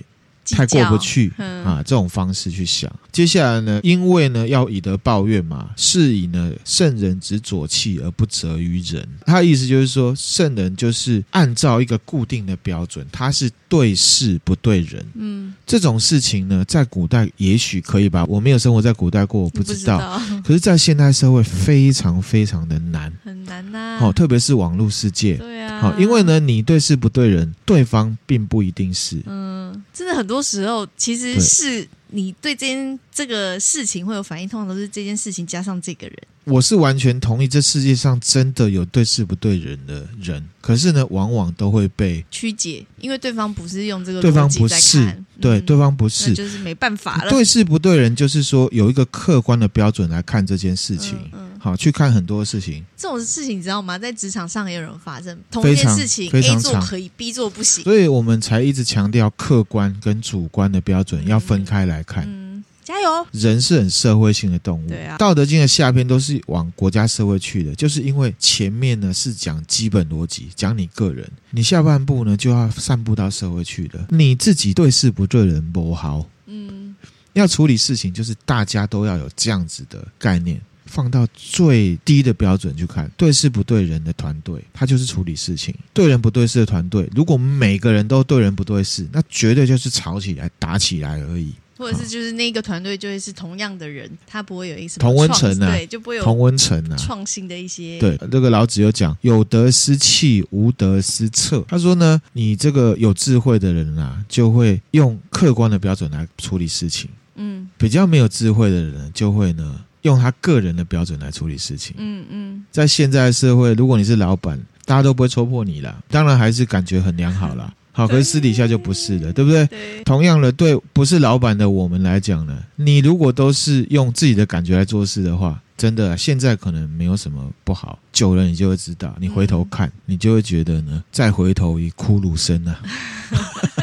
[0.51, 1.81] 太过不去啊！
[1.85, 3.79] 这种方式去想，接下来呢？
[3.83, 9.07] 因为呢，要以德报怨嘛，是以呢，圣人执左气而不责于人。
[9.25, 15.05] 他的意思就是说，圣人就是按照一个固定的标准，他是对事不对人。
[15.15, 18.25] 嗯，这种事情呢，在古代也许可以吧？
[18.25, 19.75] 我没有生活在古代过，我不知道。
[19.75, 23.99] 知道，可是，在现代社会非常非常的难，很难呐、啊。
[23.99, 25.35] 好，特别是网络世界。
[25.35, 25.79] 对啊。
[25.79, 29.21] 好，因为呢，你对事不对人，对方并不一定是。
[29.25, 29.54] 嗯，
[29.93, 30.41] 真的很多。
[30.45, 36.15] 时候其实是你对这件这个事情会有反应，通常都是这件事情加上这个人。
[36.43, 47.31] 我是完全同意，这世界上真的有对事不对人的人，可是呢，往往都会被曲解，因为对方不是用这个，对方不是，对，对方不是，就是没办法了。
[47.31, 51.17] 对事不对人，就是说有一个客观的标准来看这件事情。
[51.33, 51.44] 嗯。
[51.65, 52.85] 好，去看很多事情。
[52.95, 53.97] 这种事情你知道吗？
[53.97, 62.23] 在职场上也有人发生同一件事情，A 做可以，B 做不行，所以我们才一直强调客观跟主观的标准要分开来看。
[62.27, 63.25] 嗯，加油！
[63.31, 65.17] 人是很社会性的动物，对啊。
[65.17, 74.05] 道德经的下篇都是往国家社会去的，就是因为前面呢是讲基本逻辑，讲你个人，你下半部呢就要散布到社会去了。
[74.11, 76.95] 你自己对事不对人不好，嗯，
[77.33, 80.61] 要处理事情，就是大家都要有这样子的概念。
[80.85, 91.53] 放到最低的标准去看，对事不对人的团队，他就是处理事情；对人不对事的团队，如果每个人都对人不对事，那绝对就是吵起来、打起来而已。
[91.77, 97.99] 或者是就是那个团队就会是同样的人，他不会有一什么同温层啊，对，就不会有同温层啊，创新的一些。
[97.99, 101.65] 对，这个老子有讲，有德失气，无德失策。
[101.67, 107.09] 他说呢，你这个有智慧的人啊，就会用客观的标准来处理事情。
[107.35, 109.81] 嗯，比较没有智慧的人就会呢。
[110.05, 111.95] 用他个人的标准来处理事情。
[111.97, 117.73] 嗯嗯，在现在的社会，如果你是老板，大家都不会戳破你了，当然还是感觉很良好啦。
[117.91, 119.65] 好，可是私底下就不是了，对不对？
[119.65, 120.03] 对。
[120.03, 127.97] 同样的，对不是老板的我们来讲呢，你如果都是用自己的感觉来做事的话，真的现在可能没有什么不好。
[128.15, 132.81] 久了，你就会知道，你回头看，你就会觉得呢，再回头一哭噜声啊。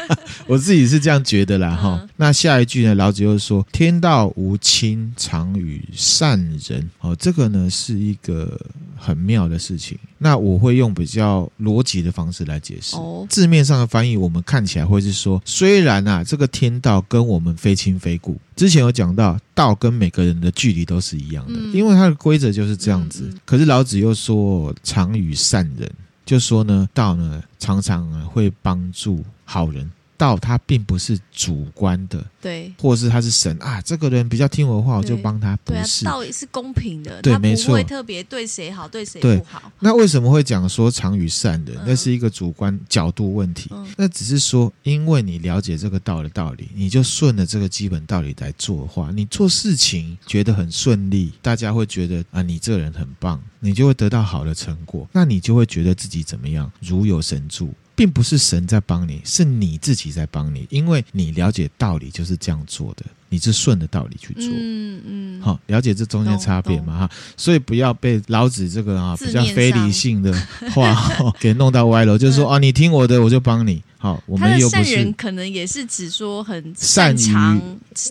[0.47, 2.09] 我自己是这样觉得啦，哈、嗯。
[2.17, 2.95] 那下一句呢？
[2.95, 8.59] 老子又说：“天道无亲，常与善人。”哦，这个呢是一个
[8.97, 9.97] 很妙的事情。
[10.17, 12.95] 那我会用比较逻辑的方式来解释。
[12.97, 18.37] 哦、字面上的翻译，我们看起来会是说：虽然啊，这个天道跟我们非亲非故。
[18.55, 23.33] 之前有讲到，道跟每个人的距离都是一样的，嗯、因为它的规则就是这样子。
[23.45, 25.91] 可是老子又说：“说常与善人。”
[26.25, 29.91] 就说呢，道呢常常会帮助好人。
[30.23, 35.57] 道它并不是主观的，对，或者是他是神啊，这个人比较听我的话，我就帮他。
[35.65, 39.69] 不是，道理是公平的，对，没错，不会特别对谁好，对谁不好。
[39.79, 41.77] 那为什么会讲说常与善人？
[41.85, 43.69] 那是一个主观角度问题。
[43.97, 57.73] 那只是说，因为你了解这个道的道理，你就顺着这个基本道理来做的话，你做事情觉得很顺利，大家会觉得啊，你这个人很棒，你就会得到好的成果，那你就会觉得自己怎么样，如有神助。
[57.95, 64.45] 并不是神在帮你，是你自己在帮你，因为你了解道理就是这样做的，你是顺着道理去做。
[64.51, 70.33] 嗯嗯，好，了解这中间差别嘛哈，所以不要被老子这个啊比较非理性的
[70.73, 73.81] 话给弄到歪了，就是说啊， 你听我的，我就帮你。
[74.03, 77.57] 好，我们又不是善人，可能也是指说很擅长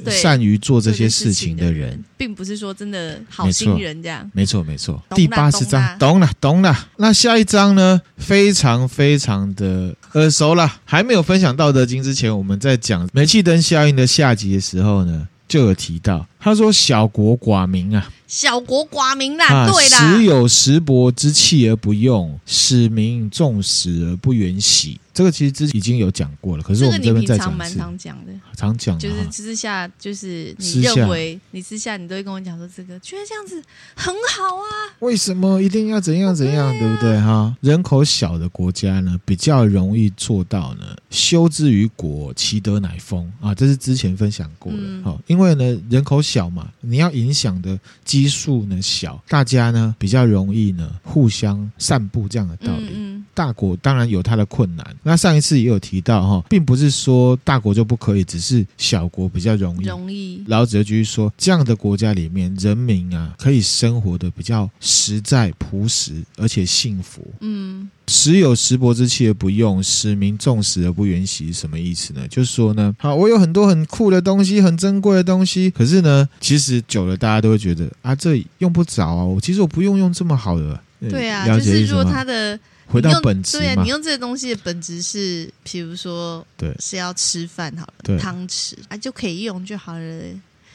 [0.09, 4.27] 善于做这些事情的人，并不是说真的好心人这样。
[4.33, 5.03] 没错，没错。
[5.15, 6.89] 第八十章，懂了，懂了。
[6.97, 8.01] 那下一章呢？
[8.17, 10.81] 非常非常的耳熟了。
[10.87, 20.17] 还没有分享《道德经》之前，我们在讲煤气灯效应的下集的时候呢，就有提到，他说：“小国寡民啊。”小国寡民啦，啊、对啦。
[20.17, 24.99] 时有时薄之器而不用，使民重死而不远徙。
[25.13, 27.77] 这个其实之前已经有讲过了，可是我们这边再讲一次。
[27.77, 33.63] 常讲的，常讲，就是私下，就是你认为你私下你都会跟我讲说这个，觉得这样子
[33.95, 34.97] 很好啊。
[35.01, 37.55] 为什么一定要怎样怎样，对，啊、对不对哈？
[37.61, 43.55] 人口小的国家呢，比较容易做到呢，修之于国，其德乃丰啊。
[43.55, 52.85] 这是之前分享过的，好，嗯，因为呢人口小嘛，你要影响的基数呢小，大家呢比较容易呢互相散布这样的道理。
[52.85, 54.87] 嗯嗯大国当然有它的困难。
[55.03, 59.87] 那上一次也有提到哈，并不是说大国就不可以，只是小国比较容易。
[59.87, 60.45] 容易。
[60.49, 67.27] 老子就继续说，这样的国家里面，人民啊可以生活的比较实在、朴实，而且幸福。
[67.41, 67.89] 嗯。
[68.13, 72.29] 时有时薄之器而不用，使民重死而不远徙，什么意思呢？
[72.29, 80.79] 就是说呢，好，我有很多很酷的东西，很珍贵的东西，可是呢，其实久了大家都会觉得啊，这用不着啊，我其实我不用用这么好的。
[81.11, 82.61] 对啊，就是说它的。
[82.89, 90.23] 回到本质，对啊，你用这个东西的本质是，比如说，对，是要吃饭好了，对，汤匙啊就可以用就好了，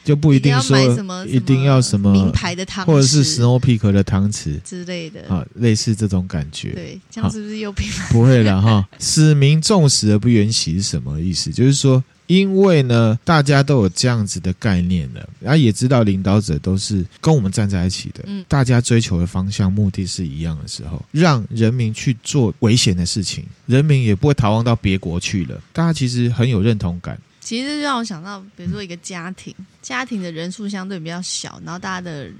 [0.08, 6.70] 就不一定要买什么，一定要什么名牌的汤匙，或者是 Snow Peak 的汤匙之类的啊，类似这种感觉。
[6.70, 8.10] 对，这样是不是又品牌？
[8.10, 11.50] 不会了哈，使民重死而不远徙是什么意思？
[11.52, 12.02] 就是说。
[12.28, 25.58] 因为呢，大家都有这样子的概念了，然后也知道领导者都是跟我们站在一起的，嗯，大家追求的方向、目的是一样的时候，让人民去做危险的事情，人民也不会逃亡到别国去了。
[25.72, 27.18] 大家其实很有认同感。
[27.48, 32.30] 其实就让我想到，比如说一个家庭，家庭的人数相对比较小，然后大家的。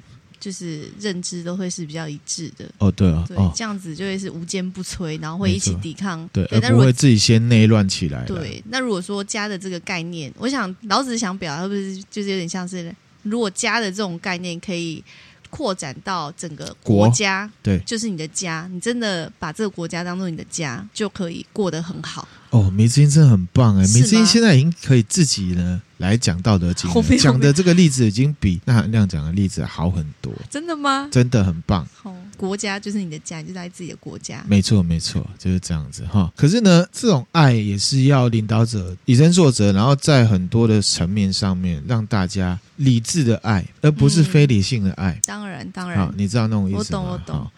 [0.41, 8.25] 就是认知都会是比较一致的哦，对啊，对，这样子就会是无坚不摧，然后会一起抵抗，对，而不会自己先内乱起来。
[8.25, 12.95] 对，那如果说家的这个概念，我想老子想表达，是不是就是有点像是，
[13.25, 15.03] 如果家的这种概念可以
[15.51, 22.27] 扩展到整个国家，对，就是你的家，你真的把这个国家当做你的家，就可以过得很好。
[22.51, 23.83] 哦，梅子英真的很棒哎！
[23.89, 26.91] 梅子英现在已经可以自己呢来讲《道德经》，
[27.23, 30.33] 讲的这个例子已经比那含量讲的例子好很多。
[30.49, 31.09] 真的吗？
[31.13, 31.87] 真的很棒。
[32.05, 34.43] 哦，国家就是你的家，你就在自己的国家。
[34.47, 36.33] 没错，没错，就是这样子哈。
[36.37, 45.11] 可是呢，这种爱也是要领导者以身作则，然后在很多的层面上面让大家理智的爱，而不是非理性的爱。
[45.13, 45.99] 嗯、当然，当然。
[45.99, 46.83] 好，你知道那种意思吗？
[46.83, 47.51] 我懂，我懂。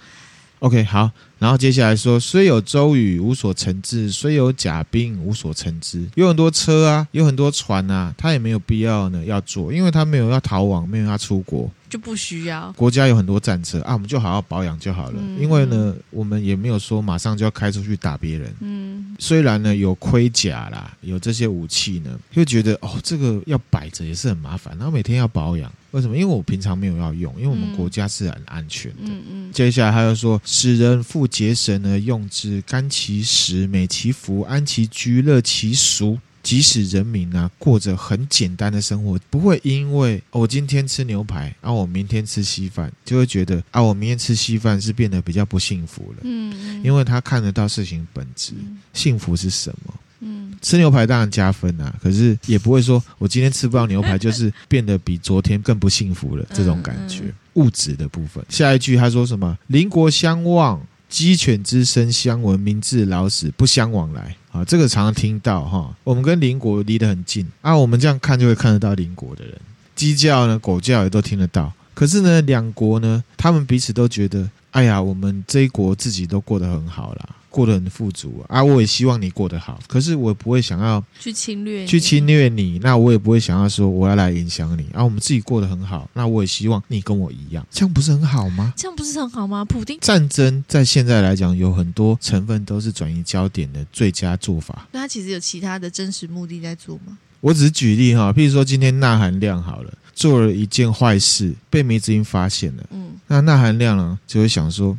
[0.60, 6.06] OK，好，然后接下来说，虽有周瑜，无所乘之；虽有甲兵，无所乘之。
[6.14, 11.70] 有很多车啊，有很多船啊，他也没有必要呢要做，因为他没有要逃亡，没有要出国。
[11.90, 12.72] 就不需要。
[12.72, 15.16] 国家有很多战车啊，我们就好好保养就好了。
[15.18, 18.54] 嗯、因为呢，我们也没有说马上就要开出去打别人。
[18.60, 25.70] 嗯，虽然呢有盔甲啦，有这些武器呢，就觉得哦，这个要摆着也是很麻烦，然后每天要保养。
[25.90, 26.16] 为什么？
[26.16, 28.98] 因为我平常没有要用，因为我们国家是很安全的。
[29.06, 29.24] 嗯嗯。
[29.48, 36.16] 嗯，接下来他又说：“使人复节省而用之，甘其食，美其服，安其居，乐其俗。
[36.42, 46.18] 即使人民啊过着很简单的生活，不会因为我今天吃牛排，啊我明天吃稀饭，就会觉得啊我明天吃稀饭是变得比较不幸福了。
[46.22, 46.84] 嗯嗯。
[46.84, 48.52] 因为他看得到事情本质，
[48.92, 56.46] 幸福是什么？”嗯，吃牛排当然加分啊，可是也不会说我今天吃不到牛排， 就是变得比昨天更不幸福了。
[56.52, 58.44] 这种感觉，嗯嗯、物质的部分。
[58.50, 59.58] 下一句他说什么？
[59.68, 60.78] 邻国相望，
[61.10, 64.34] 鸡犬之声相闻，名至老死不相往来。
[64.52, 65.94] 啊，这个常常听到哈。
[66.02, 69.54] 我们跟邻国离得很近啊，我们这样看就会看得到邻国的人。
[69.94, 71.72] 鸡叫呢，狗叫也都听得到。
[71.92, 77.28] 可是呢，两国呢，他们彼此都觉得，哎呀，我们这一国自己都过得很好啦。
[77.50, 78.62] 过得很富足啊！
[78.62, 82.78] 我也希望你过得好，可是我不会想要去侵略去侵略你。
[82.78, 85.04] 那我也不会想要说我要来影响你啊！
[85.04, 88.72] 我们自己过得很好，那我也希望你跟我一样，这样不是很好吗？
[88.76, 89.64] 这样不是很好吗？
[89.64, 94.86] 普丁战争在现在来讲有很多成分都是转移焦点的最佳做法。
[94.92, 97.18] 那他其实有其他的真实目的在做吗？
[97.40, 104.96] 我只是举例哈，譬如说今天钠含量好了，做了一件坏事，被梅子英发现了，嗯，那钠含量呢就会想说。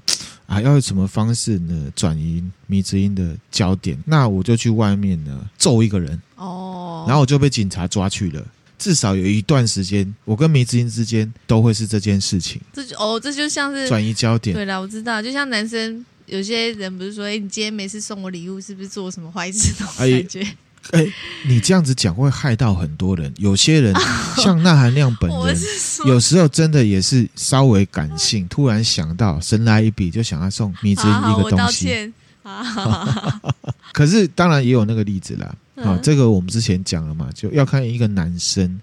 [0.52, 1.90] 啊，要用什么方式呢？
[1.96, 3.98] 转移迷之音的焦点？
[4.06, 8.46] 那我就去外面呢揍一个人哦，然后我就被警察抓去了。
[8.78, 12.60] 至少有一段时间，我跟迷之音之间都会是这件事情。
[12.74, 14.54] 这哦，这就像是转移焦点。
[14.54, 20.42] 对了，我知道，就像男生有些人不是说，哎，你今天每次送我礼物，是不是做什么坏事的感觉？
[20.42, 20.58] 哎
[20.92, 21.06] 哎，
[21.46, 23.32] 你这样子讲会害到很多人。
[23.38, 23.94] 有些人
[24.38, 25.58] 像那含亮本人，
[26.06, 32.12] 有时候真的也是稍微感性，突然想到神来一笔，就想要送米之一个东西。
[33.94, 35.56] 可是当然也有那个例子啦。
[35.84, 38.82] 好，这个我们之前讲了嘛，就要看一个男生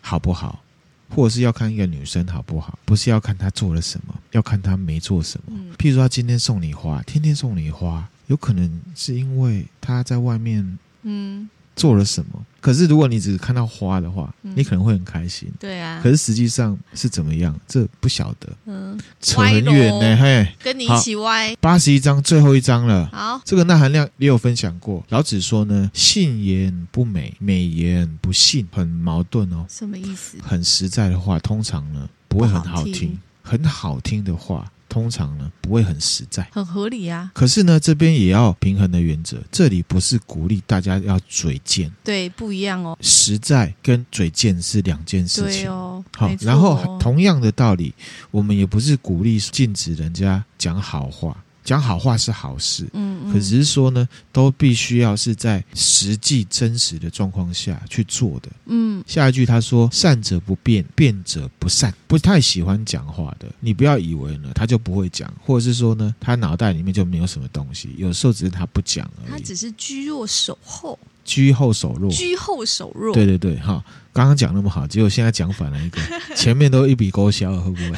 [0.00, 0.62] 好不好，
[1.10, 5.52] 或者是要看一个女生好不好，不是要看他做了什么，要看他没做什么。
[5.76, 10.78] 譬如说他今天送你花，天天送你花，有可能是因为他在外面。
[11.08, 12.44] 嗯，做了什么？
[12.60, 15.48] 可是如果你只是看到花的话，嗯、你可能会很开心。
[15.60, 16.00] 对啊。
[16.02, 17.58] 可是实际上是怎么样？
[17.66, 18.48] 这不晓得。
[18.66, 18.98] 嗯。
[19.20, 20.52] 扯很远呢，嘿。
[20.62, 21.54] 跟你一起歪。
[21.60, 23.08] 八十一章最后一章了。
[23.12, 23.40] 好。
[23.44, 25.02] 这个钠含量也有分享过。
[25.08, 29.64] 老子说呢，信言不美，美言不信，很矛盾哦。
[29.68, 30.36] 什么意思？
[30.42, 32.92] 很实在的话，通常呢不会很好听。
[32.92, 34.70] 好听很好听的话。
[34.88, 37.30] 通常呢不会很实在，很合理啊。
[37.34, 42.96] 可是呢这边也要平衡的原则，这里不是鼓励大家要嘴贱，对，不一样哦。
[43.00, 46.04] 实在跟嘴贱是两件事情，对哦。
[46.16, 47.92] 好，哦、然后同样的道理，
[48.30, 51.36] 我们也不是鼓励禁止人家讲好话。
[51.68, 59.04] 讲好话是好事，嗯，嗯，可只是说呢，都必须要是在实际真实的状况下去做的，嗯。
[59.06, 69.30] 下一句他说：“善者不辩，辩者不善。”不太喜欢讲话的，你不要以为呢他就不会讲，或者是说呢他脑袋里面就没有什么东西，有时候只是他不讲而已。
[69.32, 73.12] 他只是居弱守厚，居后守弱，居后守弱。
[73.12, 76.00] 对对对，哈，刚刚讲那么好，结果现在讲反了一个，
[76.34, 77.92] 前面都一笔勾销了，会不会？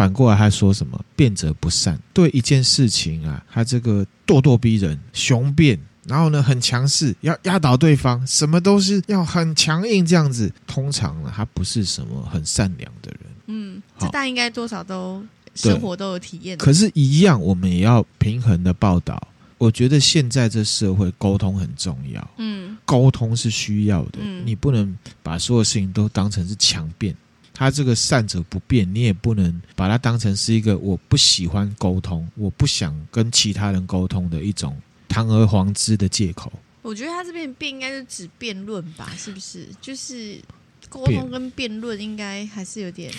[0.00, 0.98] 反过来，他说什么？
[1.14, 2.00] 辩者不善。
[2.14, 10.50] 对一件事情啊，他这个咄咄逼人、雄辩，然后呢很强势，要压倒对方，什么都是要很强硬这样子。
[10.66, 13.20] 通常呢，他不是什么很善良的人。
[13.48, 15.22] 嗯，这大家应该多少都
[15.54, 16.56] 生活都有体验。
[16.56, 19.22] 可是，一样我们也要平衡的报道。
[19.58, 22.30] 我觉得现在这社会沟通很重要。
[22.38, 24.20] 嗯，沟通是需要的。
[24.22, 27.14] 嗯，你不能把所有事情都当成是强辩。
[27.60, 34.74] 他这个善者不辩，你也不能把它当成是一个我不喜欢沟通、我不想跟其他人沟通的一种
[35.06, 36.50] 堂而皇之的借口。
[36.80, 39.68] 我觉得他这边辩应该是指辩论吧，是不是？
[39.78, 40.40] 就是
[40.88, 43.12] 沟通跟辩论应该还是有点。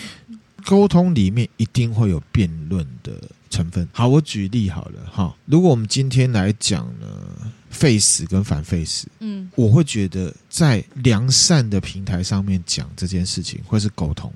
[0.66, 3.12] 沟通里面一定会有辩论的
[3.48, 3.88] 成分。
[3.92, 5.32] 好，我举例好了哈。
[5.46, 14.32] 如果我们今天来讲呢？face 跟反 face，嗯，我会觉得在良善的平台上面讲这件事情，会是沟通。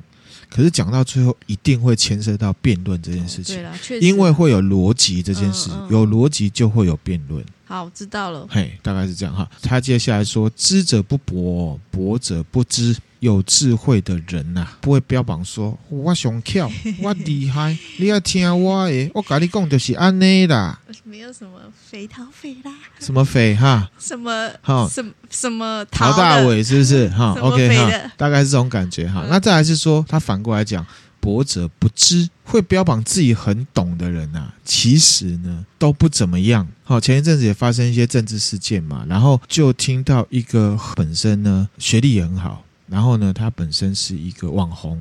[0.48, 3.56] 可是讲到最后，一定会牵涉到辩论这件事情。
[3.56, 7.44] 哦、对啦，确实，因为会有逻辑这件事，嗯嗯、有逻辑就会有辩论。
[7.64, 8.46] 好，知道了。
[8.48, 9.48] 嘿，大概是这样哈。
[9.60, 16.70] 他接下来说：“知者不博，博者不知。”有智慧的人呐、啊，不会标榜说“我上巧，
[17.00, 20.78] 我厉害”，你要听我的，我跟你讲就是安内啦。
[21.08, 23.88] 没有什么肥桃肥啦，什么肥哈？
[23.96, 24.88] 什么哈？
[24.90, 29.24] 什么什么陶大伟是不是哈？OK 哈，大概是这种感觉哈。
[29.30, 30.84] 那再来是说，他反过来讲，
[31.20, 36.66] 博者不知，会标榜自己很懂的人啊，其实呢都不怎么样。
[36.82, 45.00] 好，前一阵子也发生一些政治事件嘛，然后就听到一个本身呢学历也很好，然后呢他本身是一个网红。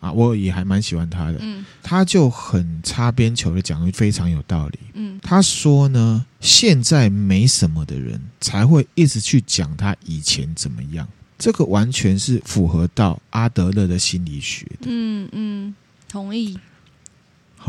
[0.00, 1.38] 啊，我也还蛮喜欢他的。
[1.40, 4.78] 嗯，他就很擦边球的讲的非常有道理。
[4.94, 11.06] 嗯，他说呢，现在没什么的人才会一直去讲他以前怎么样，
[11.38, 14.86] 这个完全是符合到阿德勒的心理学的。
[14.86, 15.74] 嗯嗯，
[16.08, 16.58] 同意。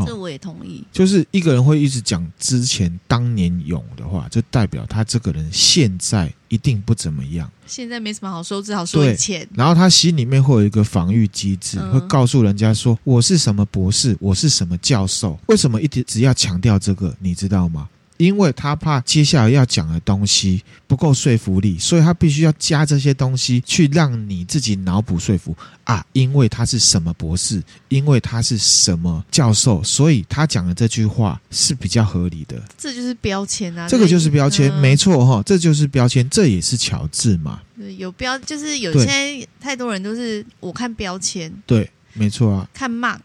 [0.06, 7.50] 这我也同意，就是一个人会一直讲之前当年勇的话，就代表他这个人现在一定不怎么样。
[7.66, 9.46] 现在没什么好说，只好说以前。
[9.54, 17.14] 然后他心里面会有一个防御机制，嗯、会告诉人家说：“我是什么博士，我是什么教授。”为什么一直只要强调这个？
[17.18, 17.88] 你知道吗？
[18.18, 26.04] 因为他怕接下来要讲的东西不够说服力，所以他必须要加这些东西去让你自己脑补说服啊。
[26.12, 32.62] 因为他是什么博士，因为他是什么教授，所以他讲的这句话是比较合理的。
[32.76, 33.88] 这就是标签啊！
[33.88, 37.60] 这个就是标签，没错哈，这就是标签，这也是乔治嘛。
[37.76, 43.20] 对，有标就是有，现在太多人都是我看标签，对，没错啊，看 mark。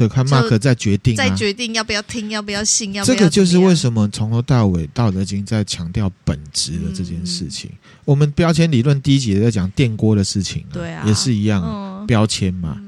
[0.00, 3.14] 对，看 Mark 再决定，再决定要不要听，要不要信，要不要。
[3.14, 7.70] 这个就是为什么从头到尾《道德经》在强调本质的这件事情。
[8.06, 12.80] 我们标签理论第一集也在讲电锅的事情，对啊，也是一样，标签嘛，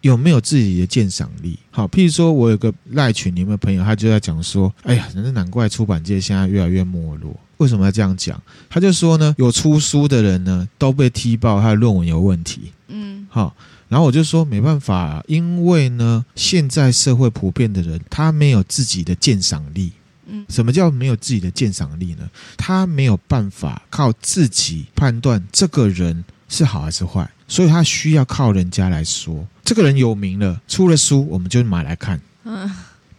[0.00, 1.56] 有没有自己的鉴赏力？
[1.70, 7.38] 好，譬如说我有个赖群里面的朋友，他就在讲说：“哎呀，真是难怪出版界现在越来越没落。
[7.58, 8.42] 为什么要这样讲？
[8.68, 12.72] 他就说呢，有出书的人呢都被踢爆他的论文有问题。
[12.88, 13.54] 嗯，好。”
[13.88, 19.92] 然后我就说没办法，因为呢，现在社会普遍的人他没有自己的鉴赏力。
[20.28, 22.28] 嗯，什么叫没有自己的鉴赏力呢？
[22.56, 29.46] 他没有办法靠自己判断这个人是好还是坏，所以他需要靠人家来说。
[29.64, 32.20] 这个人有名了，出了书，我们就买来看。
[32.42, 32.68] 嗯，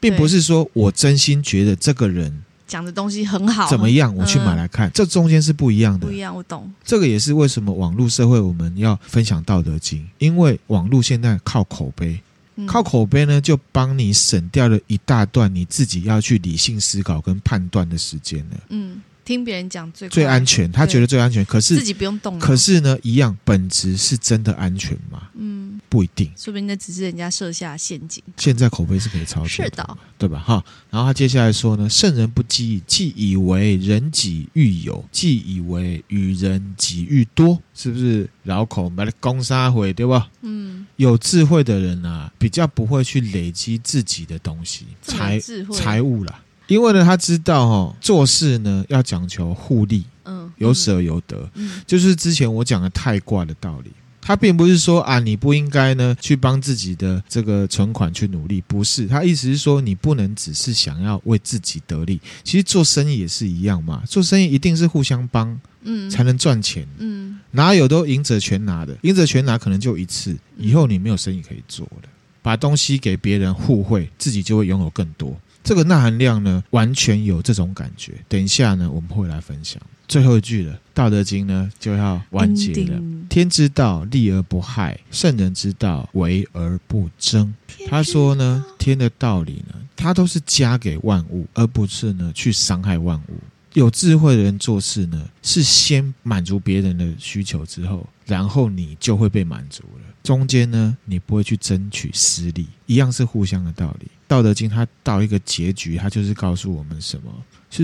[0.02, 2.44] 并不是说我真心觉得这个人。
[2.68, 4.14] 讲的东西很好，怎么样？
[4.16, 6.06] 我去买来看，嗯、这中间是不一样的。
[6.06, 6.72] 不一样，我懂。
[6.84, 12.22] 这个也是为什么网络社会我们要分享《道德经》，因为网络现在靠口碑，
[12.58, 18.58] 嗯、靠口碑呢，就帮你省掉了一大段你自己要去理性思考跟判断的时间了。
[18.70, 19.02] 嗯。
[19.24, 22.40] 听别人讲最最安全，他觉得最安全，可是自己不用动。
[22.40, 25.24] 可是呢，一样本质是真的安全吗？
[25.38, 25.57] 嗯，
[25.90, 26.32] 不一定。
[26.36, 28.24] 说不定那只是人家设下陷阱。
[28.38, 30.40] 现在口碑是可以操作的，是的，对吧？
[30.40, 40.30] 哈，然后他接下来说呢：“圣人不积，既以为人己欲有，既以为与人己欲多，是不是绕口把它攻杀回，对吧？
[40.42, 45.40] 嗯，有智慧的人啊，比较不会去累积自己的东西，财
[45.74, 46.42] 财物啦。
[46.68, 53.92] 因为呢，他知道哦，做事呢要讲求互利，嗯，有舍有得，嗯，就是之前我讲的太卦的道理。
[54.28, 59.08] 他并不是说啊，你不应该呢去帮自己的这个存款去努力，不是。
[59.08, 62.20] 他意思是说，你不能只是想要为自己得利。
[62.44, 68.98] 其实做生意也是一样嘛，做生意一定是互相帮，嗯，才能赚钱，嗯，哪有都赢者全拿的？
[69.04, 72.10] 赢者全拿可能就一次，以后你没有生意可以做了。
[72.42, 75.40] 把东西给别人互惠，自己就会拥有更多。
[75.64, 78.12] 这个钠含量呢，完全有这种感觉。
[78.28, 83.02] 等一下呢，我们会来分享最后一句了，《道德经》呢就要完结了。
[83.30, 87.54] 天之道，利而不害；圣人之道，为而不争。
[87.88, 93.34] 他说呢，天的道理呢，它都是加给万物，而不是呢去伤害万物。
[93.74, 100.02] 有智慧的人做事呢，是先满足别人的需求之后，然后你就会被满足了。
[100.24, 104.08] 中间呢，你不会去争取私利，一样是互相的道理。
[104.26, 107.32] 道德经它到一个结局，它就是告诉我们什么？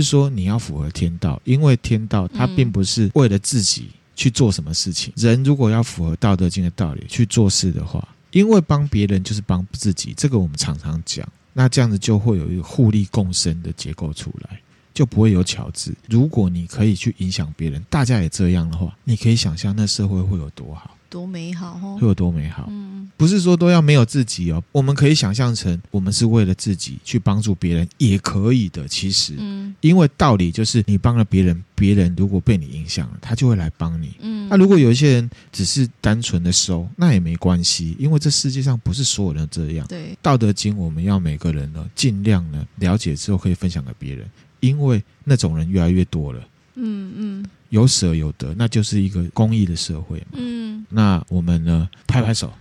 [0.02, 5.14] 是说你要符合天道，因为天道它并不是为了自己去做什么事情。
[5.16, 11.28] 人如果要符合道德经的道理去做事的话，因为帮别人就是帮自己，这个我们常常讲。
[11.54, 14.60] 那这样子就会有一个互利共生的结构出来，
[14.92, 15.94] 就不会有巧字。
[16.10, 20.98] 如果你可以去影响别人，大家也这样的话，你可以想象那社会会有多好。
[21.14, 21.96] 多美好哦！
[22.02, 22.66] 会有多美好？
[22.72, 24.64] 嗯，不是说都要没有自己哦。
[24.72, 28.88] 我们可以想象成，我们是为了自己去帮助别人，也可以的。
[28.88, 34.14] 其实，嗯，因为道理就是，你帮了别人，别人如果被你影响了，他就会来帮你。
[34.22, 39.86] 嗯，那如果有一些人只是单纯的收，那也没关系，因为这世界上不是所有人这样。
[39.86, 44.28] 对，《道德经》我们要每个人呢，尽量呢了解之后可以分享给别人，
[44.62, 46.42] 因为那种人越来越多了。
[46.76, 50.26] 嗯嗯，有舍有得，那就是一个公益的社会嘛。
[50.34, 52.52] 嗯，那我们呢，拍拍手，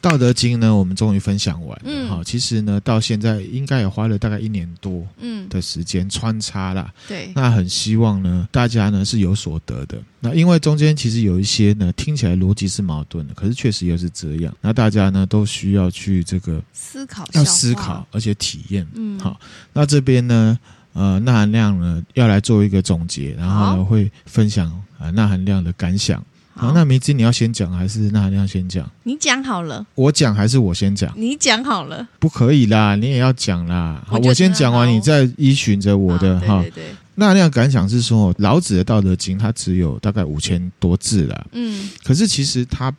[0.00, 2.08] 道德经呢，我们终于分享完了。
[2.08, 6.92] 好、嗯，其实呢，到现在应该也花了大概一年多嗯的时间穿插啦。
[7.06, 9.98] 对，那很希望呢，大家呢是有所得的。
[10.20, 14.54] 那因为中间其实有一些呢，听起来逻辑是矛盾的，可是确实又是这样。
[14.60, 18.86] 那大家呢都需要去这个思考，要思考，而且体验。
[18.94, 19.38] 嗯，好，
[19.72, 20.58] 那这边呢，
[20.92, 26.22] 呃，钠含量呢要来做一个总结，然后呢会分享啊钠含量的感想。
[26.52, 28.86] 好，那梅子你要先讲还是那含量先讲？
[29.04, 29.86] 你讲好了。
[29.94, 31.10] 我讲还是我先讲？
[31.16, 32.06] 你讲好了。
[32.18, 34.02] 不可以啦，你也要讲啦。
[34.06, 36.60] 好，我先讲完，你再依循着我的哈。
[36.60, 36.84] 对对对。
[37.14, 41.46] 钠含量感想是说，老子的《道德经》它只有大概五千多字啦。
[41.52, 41.88] 嗯。
[42.04, 42.94] 可是其实它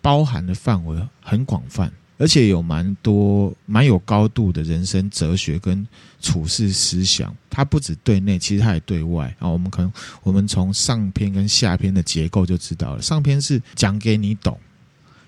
[0.00, 1.90] 包含的范围很广泛。
[2.20, 5.86] 而且有蛮多蛮有高度的人生哲学跟
[6.20, 9.48] 处事思想，它不止对内，其实它也对外啊。
[9.48, 9.90] 我们可能
[10.22, 14.60] 我们从上篇跟下篇的结构就知道了，上篇是讲给你懂。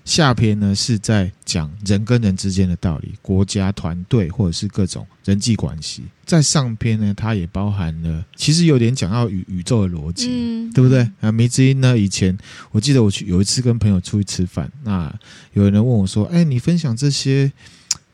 [0.05, 6.03] 下篇呢是在讲人跟人之间的道理，国家、团队或者是各种人际关系。
[6.25, 11.09] 在上篇呢，它也包含了，其实有点讲到宇宇宙的逻辑，嗯、对不对？
[11.21, 12.37] 啊，迷之音呢，以前
[12.71, 15.13] 我记得我去有一次跟朋友出去吃饭，那
[15.53, 17.51] 有人问我说：“哎，你分享这些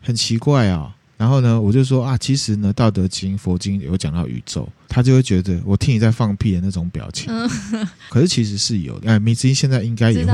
[0.01, 7.27] 很奇怪啊、哦。”然后呢，我就说啊，其实呢，《道德经》佛经有讲到宇宙，他就会觉得我听你在放屁的那种表情。
[7.29, 7.49] 嗯、
[8.09, 10.31] 可是其实是有的，哎，米之音现在应该也会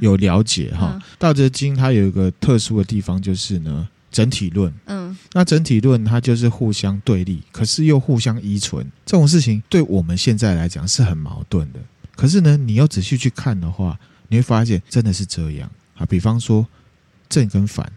[0.00, 0.98] 有了解哈。
[1.20, 4.74] 《道德经》它有一个特殊的地方，就是呢，整体论。
[4.86, 8.84] 嗯，那整体论它就是互相对立，可是又互相依存。
[9.06, 11.78] 这种事情对我们现在来讲是很矛盾的。
[12.16, 13.96] 可是呢，你要仔细去看的话，
[14.26, 16.04] 你会发现真的是这样啊。
[16.04, 16.66] 比方说
[17.28, 17.92] 正跟反，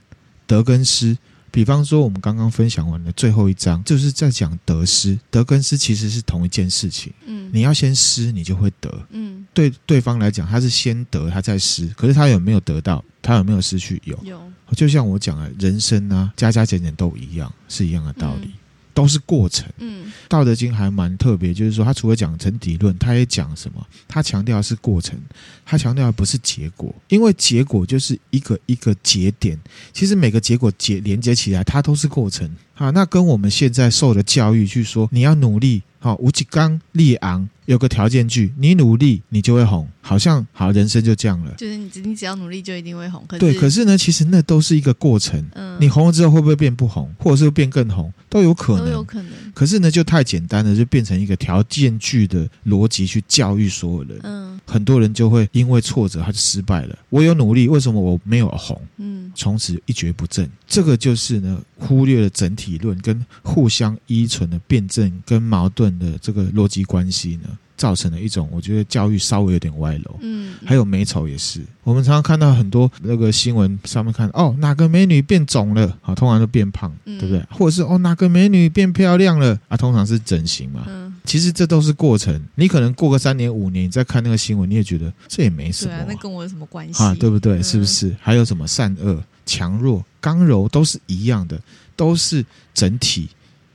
[0.45, 1.17] 得跟失。
[1.51, 5.19] 比方说，我们刚刚分享完的最后一章，就是在讲得失。
[5.29, 7.11] 得跟失其实是同一件事情。
[7.25, 8.89] 嗯，你要先失，你就会得。
[9.09, 11.87] 嗯，对对方来讲，他是先得，他再失。
[11.89, 13.03] 可是他有没有得到？
[13.21, 14.01] 他有没有失去？
[14.05, 14.17] 有。
[14.23, 14.41] 有。
[14.75, 18.47] 就像我讲的，人生啊，加加减减都一样，是一样的道理。
[18.47, 18.53] 嗯
[18.93, 19.67] 都是过程。
[19.77, 23.85] 嗯，《道德经》还蛮特别，就是说，它除了讲整体论，它也讲什么？
[24.07, 25.19] 它强调的是过程，
[25.65, 29.59] 它强调的不是结果，因为结果就是一个一个节点。
[29.91, 32.49] 其实每个结果结连接起来，它都是过程。
[32.81, 35.83] 啊，那跟我们现在受的教育去说，你要努力。
[35.99, 39.87] 好，吴吉刚立昂有个条件句，你努力，你就会红。
[40.01, 41.53] 好像好，人生就这样了。
[41.59, 43.23] 就是你，你只要努力就一定会红。
[43.27, 45.39] 可是对，可是呢，其实那都是一个过程。
[45.53, 48.87] 嗯，你红了之后会不会变不红，或者是变更红，都有可能。
[48.87, 49.31] 都有可能。
[49.53, 54.19] 可是呢，就太简单了，就变成一个条件句的逻辑去教育所有人。
[54.23, 56.97] 嗯，很多人就会因为挫折他就失败了。
[57.11, 58.81] 我有努力，为什么我没有红？
[58.97, 60.49] 嗯，从此一蹶不振。
[60.67, 70.17] 这个就是呢，忽略了整体论跟互相依存的辩证跟矛盾的这个逻辑关系呢，造成了一种我觉得教育稍微有点歪楼。
[70.21, 77.43] 嗯，还有美丑也是，我们常常看到很多那个新闻上面看哦，哪个美女变肿了啊，通常都变胖，对不对？
[77.49, 80.85] 或者是哦，哪个美女变漂亮了啊，通常是整形嘛。
[80.87, 82.39] 嗯，其实这都是过程。
[82.55, 85.91] 你可能过个三年五年，你再看那个新闻，你也觉得这也没什么。
[85.91, 87.15] 对啊，那跟我有什么关系啊？
[87.15, 87.61] 对不对？
[87.63, 88.15] 是不是？
[88.21, 91.59] 还有什么善恶、强弱、刚柔都是一样的，
[92.01, 92.43] 都是
[92.73, 93.29] 整体。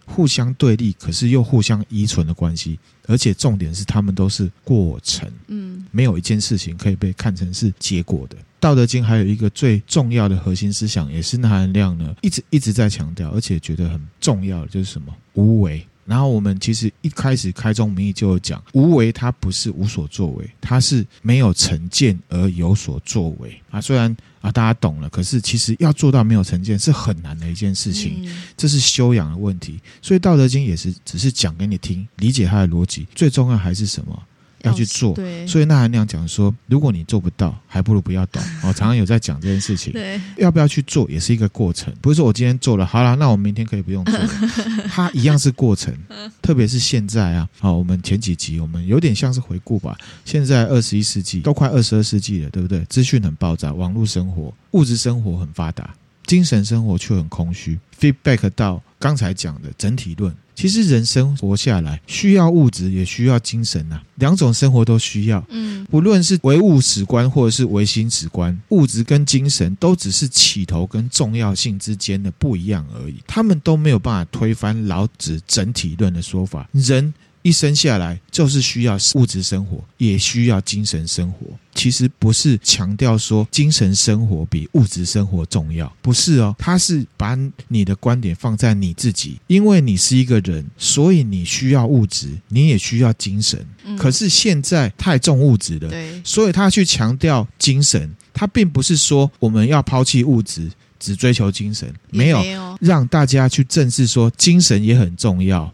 [0.08, 8.36] 互相对立，可是又互相依存的关系，而且重点是他们都是过程，嗯，没有一件事情可以被看成是结果的。
[8.60, 15.12] 《道德经》还有一个最重要的核心思想，也是那含量呢，一直一直在强调，而且觉得很重要的就是什么？
[15.34, 15.84] 无为。
[16.06, 23.80] 然后我们其实一开始开宗明义就有讲，无为它不是无所作为，它是没有成见而有所作为啊。
[23.80, 28.26] 虽然啊大家懂了，可是其实要做到没有成见是很难的一件事情，
[28.56, 29.80] 这是修养的问题。
[30.00, 34.22] 所以《道德经》也是只是讲给你听，理解它的逻辑，最重要还是什么？
[34.62, 38.42] 要去做，对，所以钠含量讲说，如果你做不到，还不如不要懂。
[38.62, 44.28] 我 常常有在讲这件事情，对，要不要去做也是一个过程，不是说我今天做了，好了，那我明天可以不用做了，
[44.90, 45.94] 它一样是过程。
[46.42, 49.96] 特别是现在啊，好，我们前几集我们有点像是回顾吧。
[50.24, 52.84] 现在二十一世纪都快二十二世纪了，对不对？
[52.86, 55.94] 资讯很爆炸，网络生活、物质生活很发达，
[56.26, 57.78] 精神生活却很空虚。
[58.00, 60.34] Feedback 到刚才讲的整体论。
[60.56, 65.44] 其实人生活下来需要物质，也需要精神呐、啊，两种生活都需要。
[65.50, 76.66] 嗯，不论是唯物史观或者是唯心史观，物质跟精神都只是起头跟重要性之间的不一样而已，他们都没有办法推翻老子整体论的说法。
[76.72, 77.12] 人
[77.46, 81.46] 一生下来就是需要物质生活，也需要精神生活。
[81.76, 87.38] 其实不是强调说精神生活比物质生活重要，不是哦，他是把
[87.68, 93.64] 你的观点放在你自己，因为你是一个人，所以你需要物质，你也需要精神。
[93.84, 100.68] 嗯、可是现在太重物质了，对，所以他去强调精神，他并不是说我们要抛弃物质，
[100.98, 102.42] 只追求精神，没有
[102.80, 105.72] 让大家去正视说精神也很重要。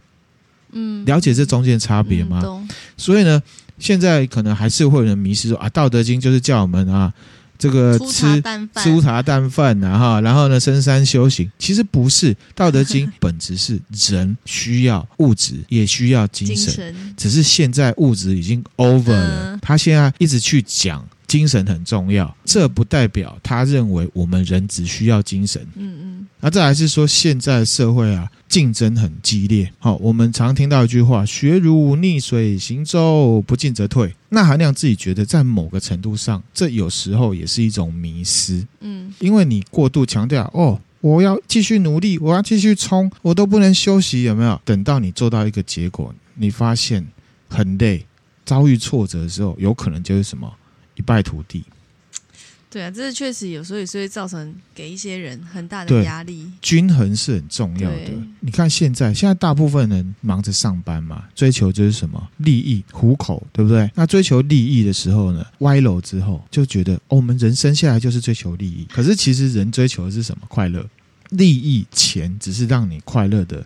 [0.72, 2.42] 嗯，了解这中间差别吗？
[2.44, 3.42] 嗯、所以呢？
[3.78, 7.12] 现在可能还是会有人迷失说啊，《道德经》就是叫我们啊，
[7.58, 8.40] 这个吃
[8.74, 11.50] 粗茶淡饭啊哈，然后呢，深山修行。
[11.58, 21.04] 其实不是，《道德经》本质是人需要物质，也需要精神，精神只是现在物质已经 over 了，他现在一直去讲。
[21.28, 25.66] 精神很重要，这不代表他认为我们人只需要精神。
[26.44, 29.72] 那再来是说，现在社会啊，竞争很激烈。
[29.78, 38.66] 好，我们常听到一句话：“学如逆水行舟，不进则退。”那韩亮自己觉得，在某个程度上，这有时候也是一种迷失。
[38.80, 44.60] 嗯，因为你过度强调哦，我要继续努力，我要继续冲，我都不能休息，有没有？
[44.64, 47.06] 等到你做到一个结果，你发现
[47.48, 48.04] 很累，
[48.44, 50.52] 遭遇挫折的时候，有可能就是什么？
[50.96, 51.62] 一败涂地，
[52.72, 56.50] 对啊，这是确实有时候也是会造成给一些人很大的压力。
[56.62, 58.10] 均衡是很重要的。
[58.40, 63.90] 你看现在，现在大部分人忙着上班嘛，追求就是什么利益、糊口，对不对？
[63.94, 68.86] 那追求利益的时候呢，歪楼之后就觉得，哦，我们人生下来就是追求利益。
[68.90, 70.46] 可是其实人追求的是什么？
[70.48, 70.88] 快乐。
[71.28, 73.62] 利益、钱只是让你快乐的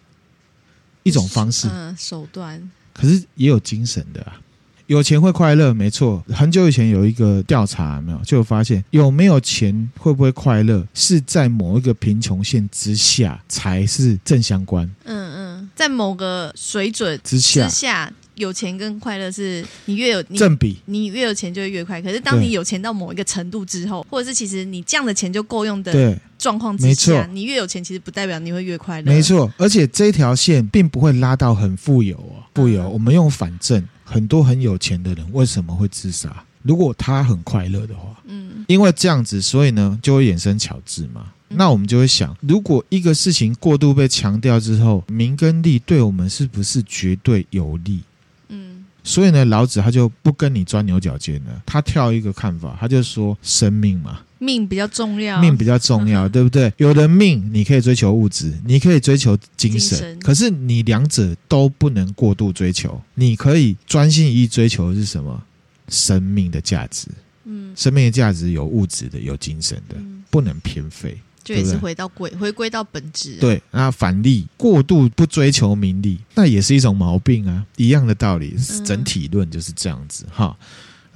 [1.04, 2.60] 一种方式，嗯，手段。
[2.92, 4.40] 可是也有精神的啊。
[4.86, 6.24] 有钱会快乐，没错。
[6.28, 14.88] 很久以前有一个调查，没有就发现有没有钱会不会快乐，是在某一个贫穷线之下才是正相关。
[15.04, 22.00] 嗯嗯，在某个水准之下，之下有钱跟快乐是你越有你正比，你越有钱就会越快。
[22.00, 29.10] 可是当你有钱到某一个程度之后，或者是其实你这样的钱就够用的状况之下，你越有钱其实不代表你会越快乐。
[29.10, 32.84] 没错，而且这条线并不会拉到很富有哦，富有。
[32.84, 33.82] 嗯、我们用反正。
[34.06, 36.44] 很多很有钱的人为什么会自杀？
[36.62, 41.26] 如果他很快乐的话，嗯，因为这样子，所以呢就会衍生巧智嘛。
[41.48, 48.00] 嗯、那我们就会想，如果一个事情过度被强调之后，名跟利对我们是不是绝对有利？
[48.48, 54.20] 嗯，所以呢，老子他就不跟你钻牛角尖了，他跳一个看法，他就说生命嘛。
[54.38, 56.72] 命比较重要，命比较重要，对不对？
[56.76, 63.00] 有的命你可以追求物质，你可以追求精神，精神，可是你两者都不能过度追求。
[63.14, 65.42] 你可以专心一意追求的是什么？
[65.88, 67.08] 生命的价值。
[67.44, 71.16] 嗯，生命的价值有物质的，有精神的，嗯、不能偏废。
[71.44, 73.36] 就也是回到归回归到本质。
[73.36, 77.64] 对，那反例过度不追求名利，那也是一种毛病啊。
[77.76, 80.56] 一样的道理，整体论就是这样子哈。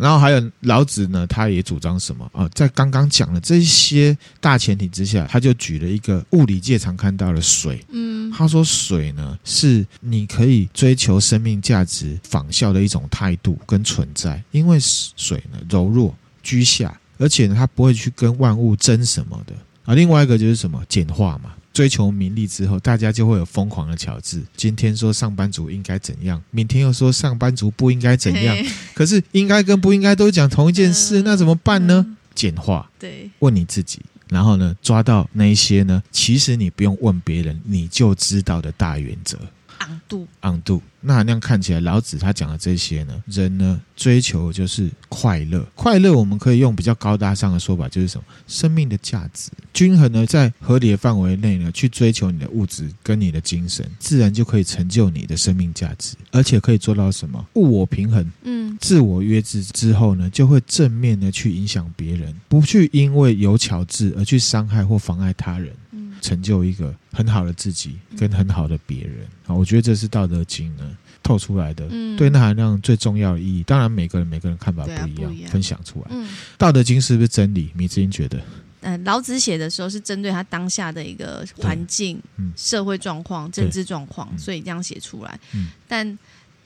[0.00, 2.48] 然后还有老子呢，他也主张什么啊？
[2.54, 7.84] 在刚刚讲的这些大前提之下，他就举了一个物理界常看到的水。
[7.90, 19.94] 嗯，他说水呢是你可以追求生命价值仿效的一种态度跟存在，因为水呢柔弱居下，而且呢它不会去跟万物争什么的啊。
[19.94, 21.52] 另外一个就是什么简化嘛。
[21.72, 24.42] 追求名利之后，大家就会有疯狂的巧智。
[24.56, 28.56] 今天说上班族应该怎样，明天又说上班族不应该怎样。
[28.94, 32.16] 可是应该跟不应该都讲同一件事，那怎么办呢？
[32.34, 39.38] 简化，对，问你自己，然后呢，抓到那一些呢，其实你不用问别人，你就知道的大原则。
[39.80, 40.82] 昂度，昂度。
[41.02, 45.66] 那那样看起来，老子他讲的这些呢，人呢追求就是快乐。
[45.74, 48.24] 快乐我们可以用比较高大上的说法，就是什么？
[48.46, 57.42] 生命的价值均衡呢，在合理的范围内呢，去追求你的物质跟你的精神，自然就可以成就你的生命价值，而且可以做到什么？
[57.54, 65.72] 物我平衡，嗯，自我约制之后呢，就会正面的去影响别人，不去因为有巧智而去伤害或妨碍他人。
[66.20, 69.54] 成就一个很好的自己，跟很好的别人啊！
[69.54, 73.62] 我觉得这是《道德经》呢透出来的，嗯、对那含量最重要的意义。
[73.62, 76.06] 当然，每个人每个人看法不一样，分享出来。
[76.10, 77.70] 嗯，《道德经》是不是真理？
[77.74, 78.38] 米之音觉得，
[78.80, 85.40] 嗯、呃，老子写的时候是针对他当下的一个环境、嗯、社会状况、政治状况，所以这样写出来。
[85.54, 86.18] 嗯，但。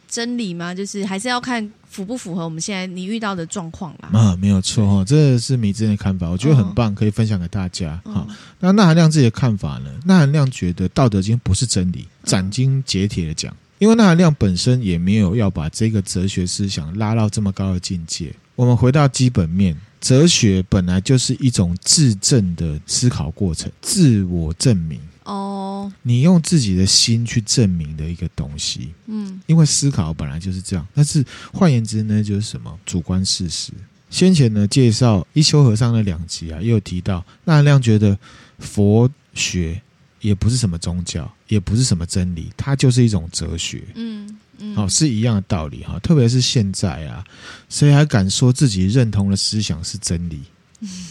[0.07, 0.73] 真理嘛？
[0.73, 4.09] 就是还是要看符不符合我们现在你遇到的状况啦。
[4.13, 8.01] 啊，没有错哈，这是米之音的看法，我觉得很棒，可以分享给大家。
[8.05, 8.27] 好，
[8.59, 9.91] 那那含亮自己的看法呢？
[10.05, 18.35] 那含亮觉得《道德经》不是真理，斩钉截铁的讲，因为那含亮本身也没有要把这个哲学思想拉到这么高的境界。
[18.55, 25.01] 我们回到基本面，哲学本来就是一种自证的思考过程，自我证明。
[25.25, 28.93] 哦，你用自己的心去证明的一个东西。
[29.07, 30.87] 嗯，因为思考本来就是这样。
[30.95, 33.73] 但是换言之呢，就是什么主观事实。
[34.11, 38.17] 先前呢介绍一休和尚的两集啊，也有提到，那亮觉得
[38.59, 39.81] 佛学
[40.21, 43.83] 也不是什么宗教，也不是什么真理，它就是一种哲学。
[43.95, 45.99] 嗯嗯，好，是一样的道理哈。
[46.01, 47.25] 特别是现在啊，
[47.69, 50.41] 谁还敢说自己认同的思想是真理？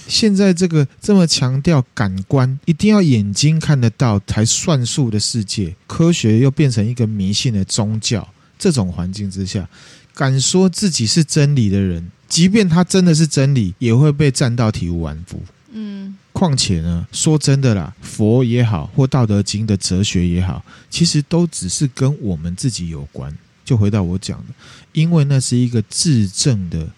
[0.07, 8.27] 现在这个这么强调感官，一定要眼睛看得到才算数的世界，科学又变成一个迷信的宗教，
[8.59, 9.67] 这种环境之下，
[10.13, 15.41] 敢说自己是真理的人，即便他真的是真理，也会被战到体无完肤。
[15.71, 23.33] 嗯，况且呢，说真的啦，佛也好，或《道德经》的哲学也好，其实都只是跟我们自己有关。
[23.63, 24.53] 就回到我讲的，
[24.91, 26.89] 因为那是一个自证的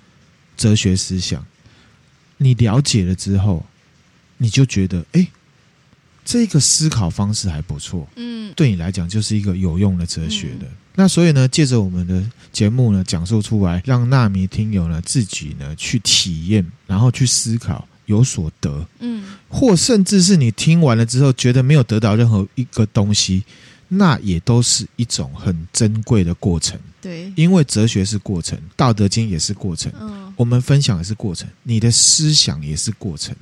[0.58, 1.46] 哲学思想。
[2.38, 3.64] 你了解了之后，
[4.38, 5.28] 你就觉得，哎，
[6.26, 10.66] 这个思考方式还不错，嗯，对你来讲就是一个有用的哲学的。
[10.66, 23.44] 嗯、那所以呢，借着我们的节目呢，讲述出来，让纳米听友呢自己呢去体验，然后去思考，有所得，嗯，或甚至是你听完了之后觉得没有得到任何一个东西，
[23.88, 26.80] 那也都是一种很珍贵的过程。
[27.02, 29.92] 对，因为哲学是过程，《道德经》也是过程。
[30.00, 33.36] 嗯，我们分享也是过程，你的思想也是过程。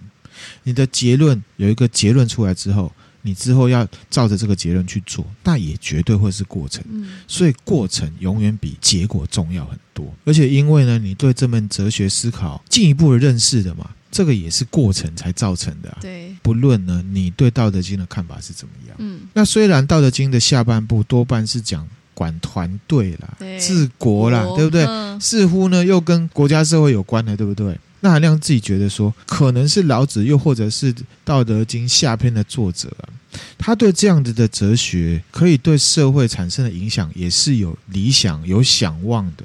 [0.64, 2.92] 你的结论有一个结论出来之后，
[3.22, 6.84] 你之后要照着这个结论去做，那也绝对会是过程。
[6.90, 10.14] 嗯，所以过程永远比结果重要很多。
[10.26, 15.98] 而且因为呢，你对这门哲学思考进一步的认识的嘛，这个也是过程才造成的啊。
[16.00, 21.86] 对，不论呢你对《道德经》的看法是怎么样，嗯，那虽然《道德经》的下半部多半是讲。
[22.16, 24.86] 管团队啦，治国啦，对不对？
[25.20, 27.76] 似乎呢又跟国家社会有关的，对不对？
[28.02, 30.94] 那纳兰亮自己觉得说，可能是老子，又或者是
[31.26, 33.10] 《道德经》下篇的作者啊，
[33.58, 39.44] 他对这样子的哲学可以对社会产生的影响，也是有理想、有想望的。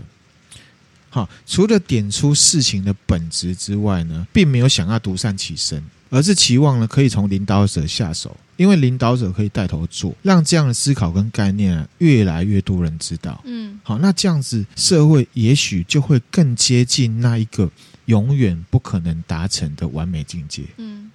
[1.11, 5.83] 好，除了点出事情的本质之外呢，并没有想要独善其身。
[6.11, 13.39] 而是期望呢，可以从领导者下手，因为领导者可以带头做，让这样的思考跟概念啊，越来越多人知道。
[13.45, 17.71] 嗯，好，那这样子社会也许就会更接近那一个
[18.07, 20.63] 永远不可能达成的完美境界。
[20.79, 21.11] 嗯，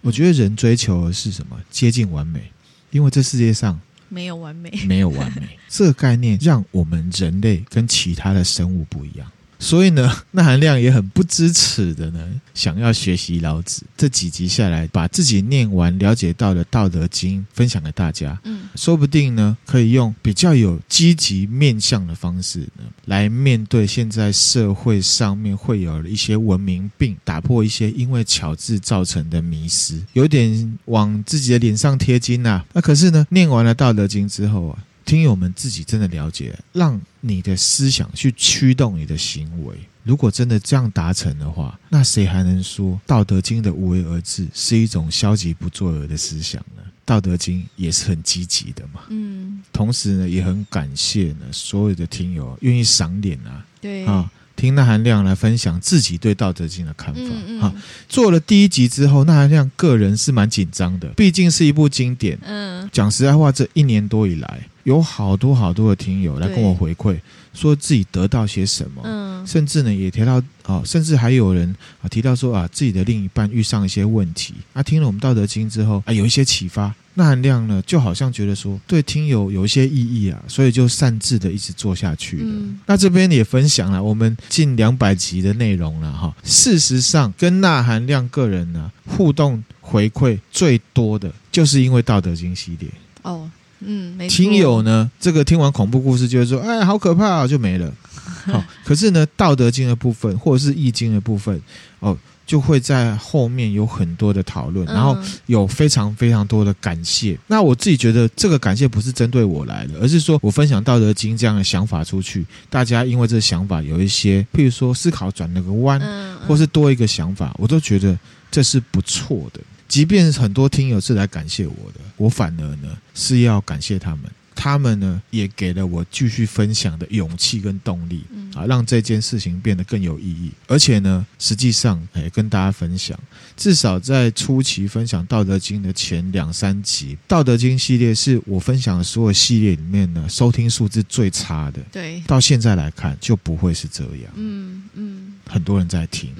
[0.00, 1.60] 我觉得人追求的是什么？
[1.68, 2.52] 接近完美，
[2.92, 5.58] 因为这世界上没有完美，没有完美。
[5.68, 9.30] 这个概念让我们人类跟其他的生物不一样。
[9.64, 12.20] 所以呢，那含量也很不支持的呢，
[12.52, 13.82] 想要学习老子。
[13.96, 32.64] 这几集下来，把自己念完、了解到的《道德经》分享给大家，嗯，说不定呢，可以用比较有积极面向的方式呢，来面对现在社会上面会有一些文明病，打破一些因为巧字造成的迷失，有点往自己的脸上贴金呐、啊。
[32.74, 34.78] 那可是呢，念完了《道德经》之后啊。
[35.04, 39.76] 听友们自己真的了解，让你的思想去驱动你的行为。
[40.02, 46.82] 如果真的这样达成的话，那谁还能说《道德经》的无为而治是一种消极不作为的思想呢？
[47.04, 49.00] 《道德经》也是很积极的嘛。
[49.08, 53.64] 嗯，同时呢，也很感谢呢所有的听友愿意赏脸啊。
[53.80, 54.30] 对啊。
[54.56, 57.66] 听那含亮来分享自己对《道德经》的看法。
[57.66, 57.74] 啊，
[58.08, 62.38] 做了第一集之后，那含亮个人是蛮紧张的，毕竟是一部经典。
[62.40, 67.18] 嗯，讲实在话，这一年多以来，有好多好多的听友来跟我回馈，
[67.52, 69.02] 说自己得到些什么。
[69.04, 76.94] 嗯，甚至呢，也提到啊，甚至还有人啊提到说啊，自己的另一半遇上一些问题，啊，听了我们《道德经》之后啊，有一些启发。
[77.16, 82.42] 纳兰亮呢，就好像觉得说对听友有一些意义啊，所以就擅自的一直做下去了。
[82.44, 86.34] 嗯、那这边也分享了我们近两百集的内容了哈。
[86.42, 92.90] 事实上，跟纳兰亮个人呢互动回馈最多的，就是因为《道德经》系列。
[93.22, 93.48] 哦，
[93.86, 94.36] 嗯，没错。
[94.36, 97.92] 听友呢，这个听完恐怖故事就会说，哎，好可怕啊，就没了。
[98.46, 101.60] 好，可是呢，《道德经》的部分或者是《易经》的部分，
[102.00, 102.16] 哦。
[102.46, 105.16] 就会在后面有很多的讨论，然后
[105.46, 107.38] 有非常非常多的感谢。
[107.46, 115.98] 那我自己觉得这个感谢不是针对我来的，而是说我分享《道德经》这样的想法出去，大家因为这个想法有一些，譬如说思考转了个弯，
[116.46, 118.14] 或是多一个想法，我都觉得
[118.50, 119.60] 这是不错的。
[119.94, 124.22] 即便很多听友是来感谢我的，我反而呢是要感谢他们。
[124.52, 128.24] 他们呢，也给了我继续分享的勇气跟动力，
[128.56, 130.50] 啊，让这件事情变得更有意义。
[130.66, 133.16] 而且呢，实际上，哎，跟大家分享，
[133.56, 141.80] 至少在初期分享《道德经》的前两三集，《道德经》系列是我分享的所有系列里面呢，收听数字最差的。
[141.92, 144.32] 对，到现在来看，就不会是这样。
[144.34, 146.32] 嗯嗯，很多人在听，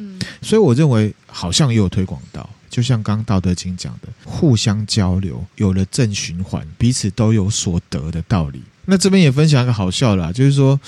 [0.43, 2.51] 所以我认为好像也有推广到。
[2.75, 8.61] 就像刚《道德经》讲的，互相交流，有了正循环，彼此都有所得的道理。
[8.87, 10.81] 那这边也分享一个好笑的啦，就是说，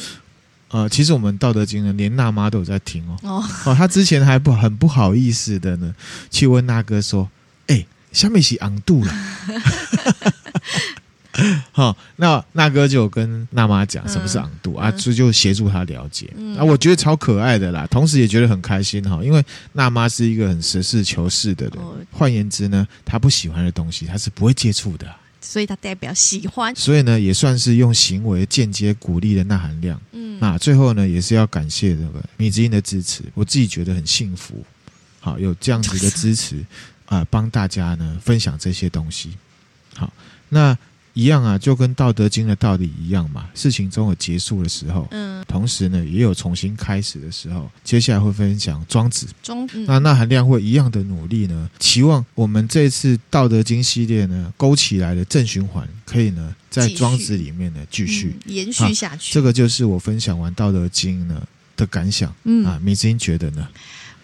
[0.70, 3.16] 呃，其实我们《道德经》呢，连娜妈都有在听哦。
[3.22, 5.94] 哦，哦，他之前还不很不好意思的呢，
[6.28, 7.30] 去问那哥说
[7.70, 9.14] ：“哎、欸，下面是昂度了。”
[11.72, 25.06] 好，那那哥就跟娜妈讲什么是昂度、嗯、啊，就就协助他了解、嗯、啊，我觉得超可爱的啦，同时也觉得很开心哈，因为娜妈是一个很实事求是的人，换、哦、言之呢，他不喜欢的东西他是不会接触的，
[25.40, 34.64] 所以他代表喜欢，所以呢也算是用行为间接鼓励的钠含量，嗯，那最后呢也是要感谢这个米之音的支持，我自己觉得很幸福，
[35.20, 36.64] 好有这样子的支持
[37.06, 39.34] 啊，帮、呃、大家呢分享这些东西，
[39.94, 40.10] 好
[40.48, 40.76] 那。
[41.16, 43.46] 一样啊，就跟《道德经》的道理一样嘛。
[43.54, 47.70] 事情总有结束的时候，嗯，同时呢，也有重新开始的时候。
[47.82, 59.32] 接下来会分享庄子，庄、嗯、那钠含量会一样的努力呢，期望我们这次《道德经》系列呢，勾起来的正循环，可以呢，在庄子里面呢继续、嗯、延续下去。
[59.32, 61.42] 这个就是我分享完《道德经》呢
[61.78, 62.30] 的感想。
[62.44, 63.66] 嗯啊，米之音觉得呢？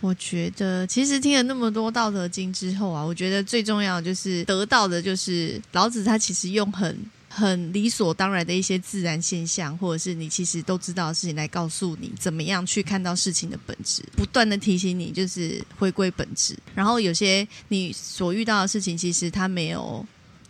[0.02, 6.98] 我觉得，其实听了那么多《道德经》之后啊，我觉得最重要就是得到的，就是老子他其实用很
[7.28, 16.54] 很理所当然的一些自然现象，或者是你其实都知道的事情，来告诉你怎么样去看到事情的本质，不断的提醒你，就是回归本质。
[16.74, 20.04] 然后有些你所遇到的事情，其实它没有。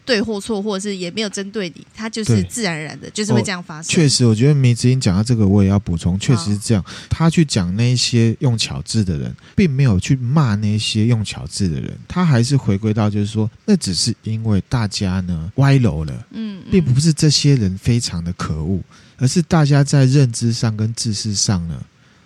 [0.04, 3.88] 对或错，或者是也没有针对你，他就是自然而然的，就是会这样发生。
[3.88, 6.84] 确实，我觉得米子英讲到这个，我也要补充，确实是这样。
[7.08, 18.80] 他去讲那些用巧智的人，并没有去骂那些用巧智的人，他还是回归到就是说，那只是因为大家呢歪楼了，嗯，并不是这些人非常的可恶，
[19.18, 21.80] 而是大家在认知上跟知识上呢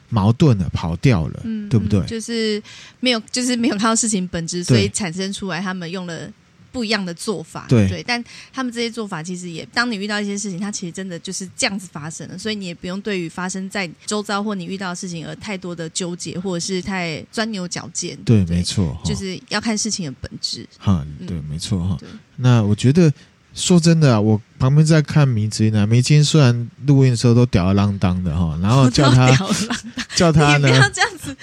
[0.09, 2.01] 矛盾了，跑掉了，嗯，对不对？
[2.07, 2.63] 就是
[3.01, 6.33] 没有，就是没有看到事情本质，所以产生出来他们用了。
[6.77, 8.23] 不一样的做法，对，对，但
[8.53, 18.15] 他们这些做法其实也，当你遇到一些事情，它其实真的就是这样子发生的，所以你也不用对于发生在周遭或你遇到的事情而太多的纠结，或者是太钻牛角尖。
[18.27, 20.69] 对，对没错，就是要看事情的本质。
[20.79, 21.97] 哈，对，没错哈。
[22.37, 23.11] 那我觉得。
[23.57, 25.87] 说真的啊，我旁边在看迷之音呢。
[25.87, 29.31] 迷之音虽然录音的时候都吊儿郎当的哈，然后叫他
[30.17, 31.37] 叫他呢，你不要这样子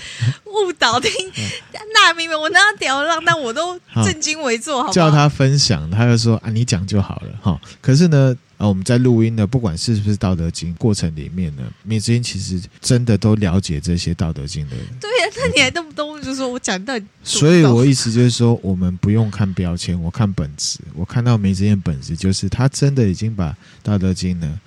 [0.45, 1.11] 误导听。
[1.93, 4.93] 那明明我那样吊儿郎当，我都正襟危坐，好好？
[4.93, 7.59] 叫他分享，他就说啊，你讲就好了哈。
[7.81, 8.35] 可是呢。
[8.63, 14.85] 啊，我们在录音的，不管是不是《道德经》过程里面呢，米之音其实真的都了解这些《道德经》的人。
[15.01, 16.97] 对呀、啊，那你还动不动就说我讲到？
[17.25, 20.79] 所以我意思就是说，我们不用看标签，我看本质。
[20.95, 23.51] 我看到米之音本质，就是他真的已经把
[23.83, 24.59] 《道德经》呢。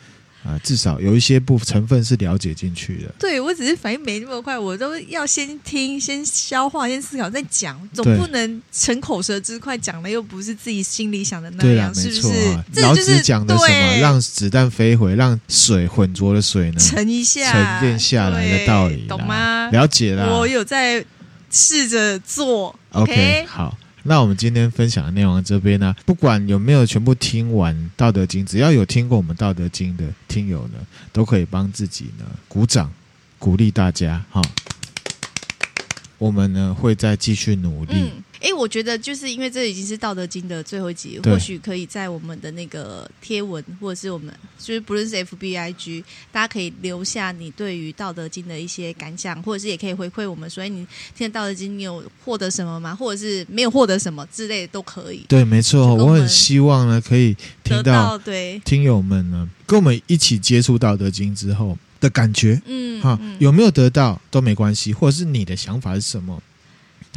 [0.45, 3.12] 啊，至少有一些部成分是了解进去的。
[3.18, 12.80] 对，我只是反应没那么快，我都要先听、先消化、先思考再讲，总不能逞口舌之快，讲了又不是自己心里想的那样，对啊、是不是？
[12.82, 14.01] 老子讲的什么？
[14.01, 19.68] 让子弹飞回，让水浑浊的水呢沉一下、沉淀下来的道理，懂吗？
[19.72, 21.05] 了解了，我有在
[21.51, 22.78] 试着做。
[22.93, 23.76] OK，, okay 好。
[24.07, 30.74] 那我们今天分享的内容这边呢，不管有没有全部听完《道德经》，只要有听过我们《道德经》的听友呢，
[31.12, 32.92] 都可以帮自己呢鼓掌，
[33.38, 34.40] 鼓励大家哈。
[36.18, 38.11] 我们呢会再继续努力。
[38.41, 52.95] 哎，我觉得就是因为这已经是《道德经》的最后一集，或许可以在我们的那个贴文，或者是我们就是不论是 FBIG，大家可以留下你对于《道德经》的一些感想，或者是也可以回馈我们，所以你听《道德经》，你有获得什么吗？
[52.95, 55.24] 或者是没有获得什么之类的都可以。
[55.28, 66.43] 对，没错，我，我很希望呢，可以听到对听友们呢，跟我们一起接触《道德经》之后的感觉，嗯，哈，有没有得到都没关系，或者是你的想法是什么？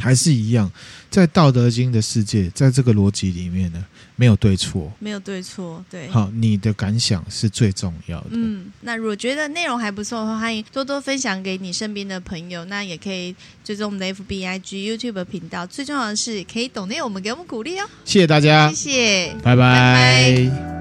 [0.00, 0.70] 还是一样，
[1.10, 3.84] 在《道德经》的世界，在这个逻辑里面呢，
[4.16, 6.08] 没有对错，没有对错，对。
[6.08, 8.30] 好，你的感想是最重要的。
[8.30, 12.64] 嗯，那如果觉得内容还不错的话，欢迎多多分享给你身边的朋友。
[12.64, 15.66] 那也可以追踪我们的 FBIG YouTube 频道。
[15.66, 17.86] 最重要的是，可以懂内我们，给我们鼓励哦。
[18.04, 19.56] 谢谢大家，谢谢，拜拜。
[19.56, 20.79] 拜拜。